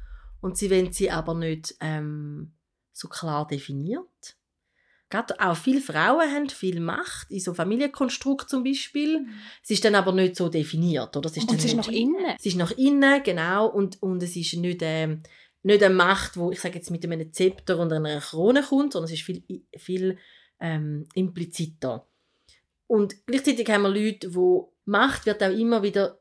[0.41, 2.54] und sie wollen sie aber nicht ähm,
[2.93, 4.36] so klar definiert.
[5.10, 9.25] Gerade auch viele Frauen haben viel Macht, in so Familienkonstrukt zum Beispiel.
[9.63, 11.17] Es ist dann aber nicht so definiert.
[11.17, 11.28] Oder?
[11.30, 12.36] Es ist Und es ist noch innen.
[12.38, 15.23] Es ist nach innen, genau, und, und es ist nicht, ähm,
[15.63, 19.12] nicht eine Macht, wo ich sage jetzt mit einem Zepter und einer Krone kommt, sondern
[19.12, 19.43] es ist viel,
[19.75, 20.19] viel
[20.60, 22.08] ähm, impliziter.
[22.86, 26.18] Und gleichzeitig haben wir Leute, wo Macht wird auch immer wieder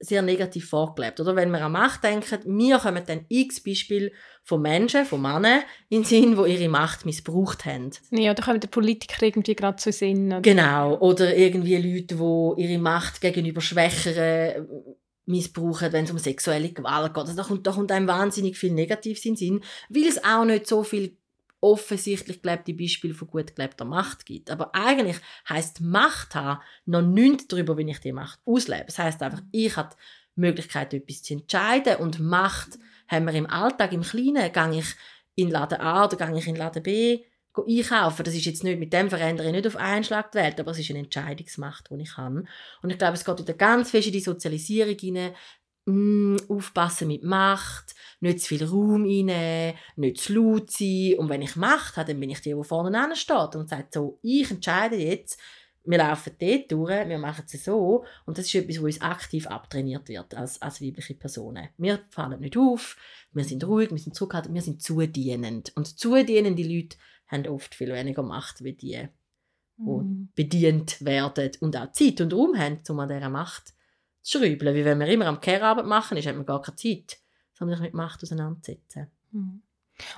[0.00, 1.20] sehr negativ vorgelebt.
[1.20, 4.12] Oder wenn wir an Macht denken, mir kommen dann x Beispiele
[4.44, 7.90] von Menschen, von Männern in den Sinn, die ihre Macht missbraucht haben.
[8.10, 10.28] Ja, da kommt der Politiker irgendwie gerade zu Sinn.
[10.28, 10.40] Oder?
[10.40, 10.98] Genau.
[10.98, 14.66] Oder irgendwie Leute, die ihre Macht gegenüber Schwächeren
[15.28, 17.22] missbrauchen, wenn es um sexuelle Gewalt geht.
[17.22, 20.44] Also da, kommt, da kommt einem wahnsinnig viel Negatives in den Sinn, weil es auch
[20.44, 21.17] nicht so viel
[21.60, 24.50] offensichtlich gelebte Beispiele von gut gelebter Macht gibt.
[24.50, 25.16] Aber eigentlich
[25.48, 28.86] heißt Macht haben noch nichts darüber, wie ich die Macht auslebe.
[28.86, 29.94] Das heißt einfach, ich habe
[30.36, 34.94] die Möglichkeit, etwas zu entscheiden und Macht haben wir im Alltag, im Kleinen, gehe ich
[35.34, 37.24] in Laden A oder gehe ich in Laden B
[37.66, 38.24] einkaufen.
[38.24, 40.70] Das ist jetzt nicht, mit dem verändere ich nicht auf einen Schlag die Welt, aber
[40.70, 42.44] es ist eine Entscheidungsmacht, die ich habe.
[42.82, 45.34] Und ich glaube, es geht wieder ganz fest in die Sozialisierung hinein,
[45.88, 51.14] mm, aufpassen mit Macht, nicht zu viel Raum einnehmen, nicht zu laut sein.
[51.18, 54.18] Und wenn ich Macht habe, dann bin ich die, die vorne steht und sagt so,
[54.22, 55.38] ich entscheide jetzt,
[55.84, 58.04] wir laufen dort durch, wir machen es so.
[58.26, 61.68] Und das ist etwas, wo uns aktiv abtrainiert wird als, als weibliche Personen.
[61.78, 62.96] Wir fallen nicht auf,
[63.32, 65.72] wir sind ruhig, wir sind zurückhaltend, wir sind zudienend.
[65.76, 69.08] Und zudienende Leute haben oft viel weniger Macht wie die, die
[69.78, 70.28] Mhm.
[70.34, 73.74] bedient werden und auch Zeit und Raum haben, um an dieser Macht
[74.28, 74.74] zu schrauben.
[74.74, 77.18] Wie wenn wir immer am Care-Arbeit machen, ist, hat man gar keine Zeit,
[77.60, 79.10] um sich mit Macht auseinanderzusetzen.
[79.32, 79.62] Mhm.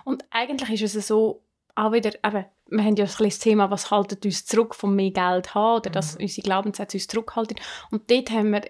[0.04, 1.42] Und eigentlich ist es so,
[1.74, 5.12] auch wieder, eben, wir haben ja ein das Thema, was haltet uns zurück vom mehr
[5.12, 6.22] Geld haben oder dass Mhm.
[6.22, 7.56] unsere Glaubenssätze uns zurückhalten.
[7.90, 8.62] Und dort haben wir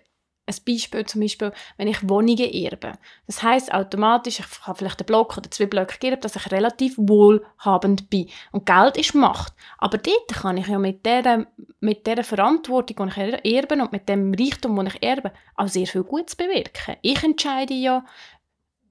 [0.50, 2.92] ein Beispiel, zum Beispiel, wenn ich Wohnungen erbe.
[3.26, 6.94] Das heißt automatisch, ich habe vielleicht einen Block oder zwei Blöcke geerbt, dass ich relativ
[6.96, 8.28] wohlhabend bin.
[8.52, 9.54] Und Geld ist Macht.
[9.78, 11.46] Aber dort kann ich ja mit dieser,
[11.80, 15.86] mit dieser Verantwortung, die ich erbe und mit dem Reichtum, den ich erbe, auch sehr
[15.86, 16.96] viel Gutes bewirken.
[17.02, 18.04] Ich entscheide ja,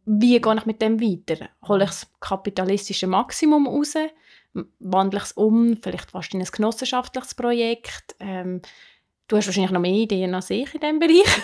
[0.05, 1.49] wie gehe ich mit dem weiter?
[1.67, 3.93] Hole ich das kapitalistische Maximum raus?
[4.79, 5.77] Wandle ich es um?
[5.77, 8.15] Vielleicht fast in ein genossenschaftliches Projekt?
[8.19, 8.61] Ähm,
[9.29, 11.41] du hast wahrscheinlich noch mehr Ideen als ich in diesem Bereich.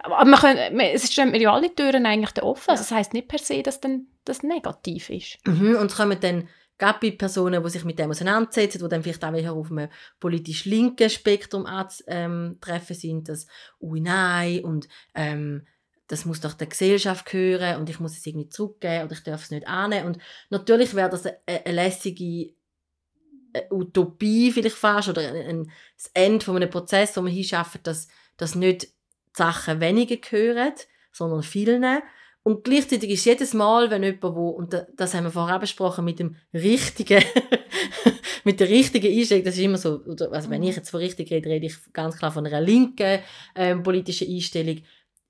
[0.00, 2.70] Aber man kann, man, es stehen mir ja alle Türen eigentlich offen.
[2.70, 5.38] Also das heisst nicht per se, dass dann das negativ ist.
[5.46, 5.76] Mhm.
[5.76, 6.48] Und es kommen dann
[6.78, 11.10] gerade Personen, die sich mit dem auseinandersetzen, die dann vielleicht auch auf einem politisch linken
[11.10, 13.46] Spektrum anzutreffen sind, dass
[13.80, 15.66] «Ui, nein» und ähm,
[16.08, 19.44] «das muss doch der Gesellschaft gehören und ich muss es irgendwie zurückgeben oder ich darf
[19.44, 20.06] es nicht annehmen».
[20.06, 22.54] Und natürlich wäre das eine, eine lässige
[23.70, 28.08] Utopie vielleicht fast oder ein, ein, das Ende von einem Prozess, wo man hinschafft, dass,
[28.36, 28.88] dass nicht die
[29.34, 30.72] Sachen weniger gehören,
[31.12, 31.84] sondern vielen.
[32.42, 36.18] Und gleichzeitig ist jedes Mal, wenn jemand, wo, und das haben wir vorher besprochen, mit
[36.18, 37.22] dem richtigen,
[38.44, 41.50] mit der richtigen Einstellung, das ist immer so, also wenn ich jetzt von richtig rede,
[41.50, 43.20] rede ich ganz klar von einer linken
[43.54, 44.78] ähm, politischen Einstellung.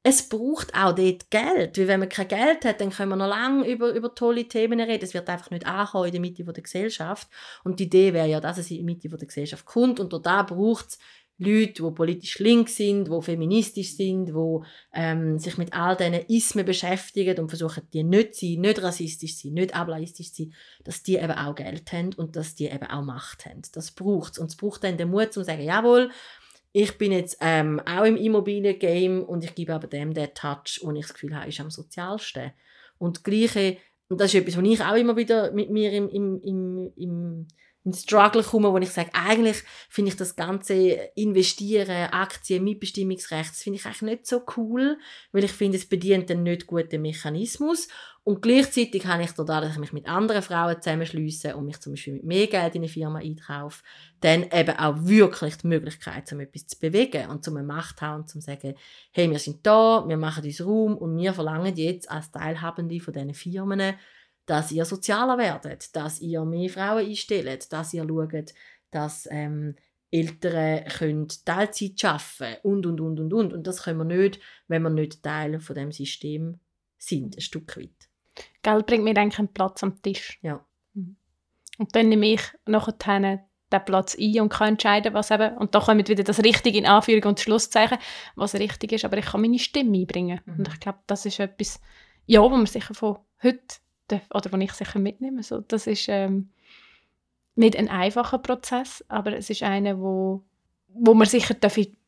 [0.03, 3.28] Es braucht auch dort Geld, weil wenn man kein Geld hat, dann können wir noch
[3.28, 5.05] lange über, über tolle Themen reden.
[5.05, 7.28] Es wird einfach nicht ankommen in der Mitte der Gesellschaft.
[7.64, 10.42] Und die Idee wäre ja, dass es in die Mitte der Gesellschaft kommt und da
[10.42, 10.98] braucht es
[11.42, 14.59] Leute, die politisch links sind, die feministisch sind, die
[14.92, 19.36] ähm, sich mit all diesen Ismen beschäftigen und versuchen, die nicht zu sein, nicht rassistisch
[19.36, 22.66] zu sein, nicht ablaistisch zu sein, dass die eben auch Geld haben und dass die
[22.66, 23.62] eben auch Macht haben.
[23.72, 24.38] Das braucht es.
[24.38, 26.11] Und es braucht dann den Mut, um zu sagen, jawohl,
[26.72, 30.92] ich bin jetzt ähm, auch im Immobiliengame und ich gebe aber dem den Touch, wo
[30.92, 32.52] ich das Gefühl habe, ist am sozialsten.
[32.98, 36.08] Und das Gleiche, und das ist etwas, was ich auch immer wieder mit mir im,
[36.08, 37.46] im, im, im
[37.84, 40.74] in Struggle komme, wo ich sage, eigentlich finde ich das ganze
[41.14, 44.98] Investieren, Aktien, Mitbestimmungsrecht, das finde ich eigentlich nicht so cool,
[45.32, 47.88] weil ich finde, es bedient einen nicht guten Mechanismus.
[48.22, 51.94] Und gleichzeitig habe ich dadurch, dass ich mich mit anderen Frauen zusammenschließe und mich zum
[51.94, 53.82] Beispiel mit mehr Geld in eine Firma einkaufe,
[54.20, 58.28] dann eben auch wirklich die Möglichkeit, um etwas zu bewegen und zum Macht haben und
[58.28, 58.74] zu sagen,
[59.12, 63.14] hey, wir sind da, wir machen uns Raum und wir verlangen jetzt als Teilhabende von
[63.14, 63.94] diesen Firmen,
[64.44, 68.52] dass ihr sozialer werdet, dass ihr mehr Frauen einstellt, dass ihr schaut,
[68.90, 69.76] dass ähm,
[70.10, 73.52] Eltern können Teilzeit arbeiten und, und, und, und, und.
[73.52, 76.58] Und das können wir nicht, wenn wir nicht Teil von dem System
[76.98, 78.09] sind, ein Stück weit.
[78.62, 80.38] Geld bringt mir eigentlich einen Platz am Tisch.
[80.43, 80.64] Ja.
[80.95, 81.16] Mhm.
[81.78, 85.80] Und dann nehme ich nachher den Platz ein und kann entscheiden, was eben, und da
[85.80, 87.99] kommt wieder das Richtige in Anführung und Schlusszeichen,
[88.34, 90.41] was richtig ist, aber ich kann meine Stimme einbringen.
[90.45, 90.59] Mhm.
[90.59, 91.80] Und ich glaube, das ist etwas,
[92.26, 93.80] ja, wo man sicher von heute
[94.34, 95.43] oder was ich sicher mitnehme.
[95.43, 96.51] So, das ist ähm,
[97.55, 100.43] nicht ein einfacher Prozess, aber es ist einer, wo,
[100.88, 101.55] wo man sicher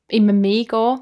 [0.09, 1.01] immer mehr gehen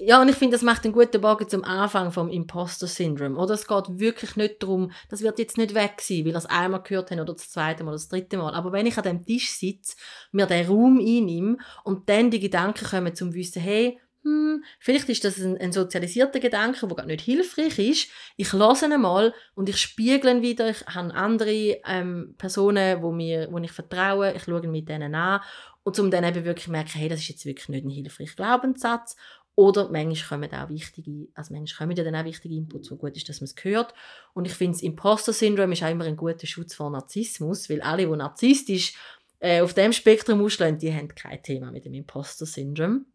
[0.00, 3.36] Ja, und ich finde, das macht einen guten Bogen zum Anfang vom Imposter-Syndrom.
[3.36, 6.82] Oder es geht wirklich nicht darum, das wird jetzt nicht weg sein, weil es einmal
[6.82, 8.54] gehört haben oder das zweite Mal oder das dritte Mal.
[8.54, 9.96] Aber wenn ich an dem Tisch sitze,
[10.30, 15.24] mir den Raum einnehme und dann die Gedanken kommen zum Wissen, hey, hm, vielleicht ist
[15.24, 18.08] das ein, ein sozialisierter Gedanke, der nicht hilfreich ist.
[18.36, 20.68] Ich lasse ihn mal und ich spiegle ihn wieder.
[20.68, 24.32] Ich habe andere ähm, Personen, wo, mir, wo ich vertraue.
[24.34, 25.40] Ich schaue ihn mit denen an.
[25.84, 28.34] Und um dann eben wirklich zu merken, hey, das ist jetzt wirklich nicht ein hilfreicher
[28.34, 29.16] Glaubenssatz.
[29.58, 33.16] Oder manchmal kommen auch wichtige, also manchmal kommen ja dann auch wichtige Inputs, wo gut
[33.16, 33.92] ist, dass man es hört.
[34.32, 38.06] Und ich finde, das Imposter-Syndrom ist auch immer ein guter Schutz vor Narzissmus, weil alle,
[38.06, 38.94] die narzisstisch
[39.40, 43.06] äh, auf dem Spektrum ausschlagen, die haben kein Thema mit dem Imposter-Syndrom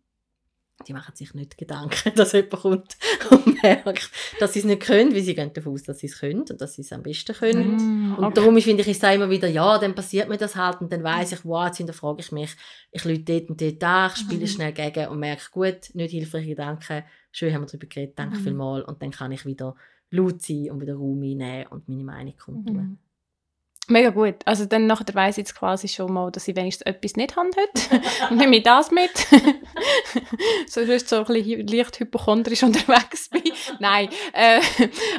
[0.87, 2.97] die machen sich nicht Gedanken, dass jemand kommt
[3.29, 4.09] und merkt,
[4.39, 6.59] dass sie es nicht können, weil sie gehen davon aus, dass sie es können und
[6.59, 7.75] dass sie es am besten können.
[7.75, 8.25] Mm, okay.
[8.25, 10.91] Und darum finde ich, ich sage immer wieder, ja, dann passiert mir das halt und
[10.91, 12.55] dann weiß ich, wow, jetzt hinterfrage ich mich,
[12.91, 14.47] ich lüte dort und dort an, ich spiele mm.
[14.47, 18.43] schnell gegen und merke, gut, nicht hilfreiche Gedanken, schön haben wir darüber geredet, danke mm.
[18.43, 19.75] vielmals und dann kann ich wieder
[20.09, 22.75] laut sein und wieder Raum einnehmen und meine Meinung kundtun.
[22.75, 22.97] Mm.
[23.89, 24.35] Mega gut.
[24.45, 27.49] Also dann nachher weiss ich jetzt quasi schon mal, dass ich wenigstens etwas nicht habe
[27.49, 28.01] heute.
[28.29, 29.11] und nehme ich das mit.
[30.67, 33.43] so ist so ein bisschen leicht hypochondrisch unterwegs bin.
[33.79, 34.07] Nein.
[34.31, 34.61] Äh,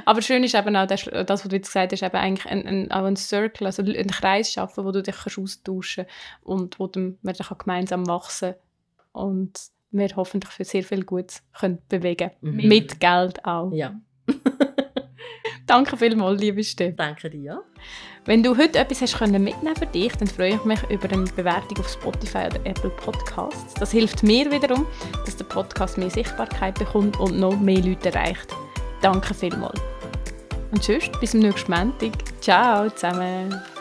[0.07, 2.67] aber schön ist eben auch das, das was du jetzt gesagt hast, eben eigentlich ein,
[2.67, 6.07] ein, auch ein Circle, also einen Kreis schaffen, wo du dich kannst austauschen
[6.43, 8.55] und wo du, man dann gemeinsam wachsen
[9.13, 9.61] und
[9.91, 12.67] wir hoffentlich für sehr viel Gutes können bewegen mhm.
[12.67, 13.73] Mit Geld auch.
[13.73, 13.95] Ja.
[15.67, 16.95] Danke vielmals, liebe Steffi.
[16.95, 17.63] Danke dir.
[18.27, 21.25] Wenn du heute etwas hast können mitnehmen für dich, dann freue ich mich über eine
[21.25, 23.75] Bewertung auf Spotify oder Apple Podcasts.
[23.75, 24.87] Das hilft mir wiederum,
[25.25, 28.55] dass der Podcast mehr Sichtbarkeit bekommt und noch mehr Leute erreicht.
[29.01, 29.81] Danke vielmals.
[30.71, 32.13] Und tschüss, bis zum nächsten Montag.
[32.41, 33.74] Ciao zusammen.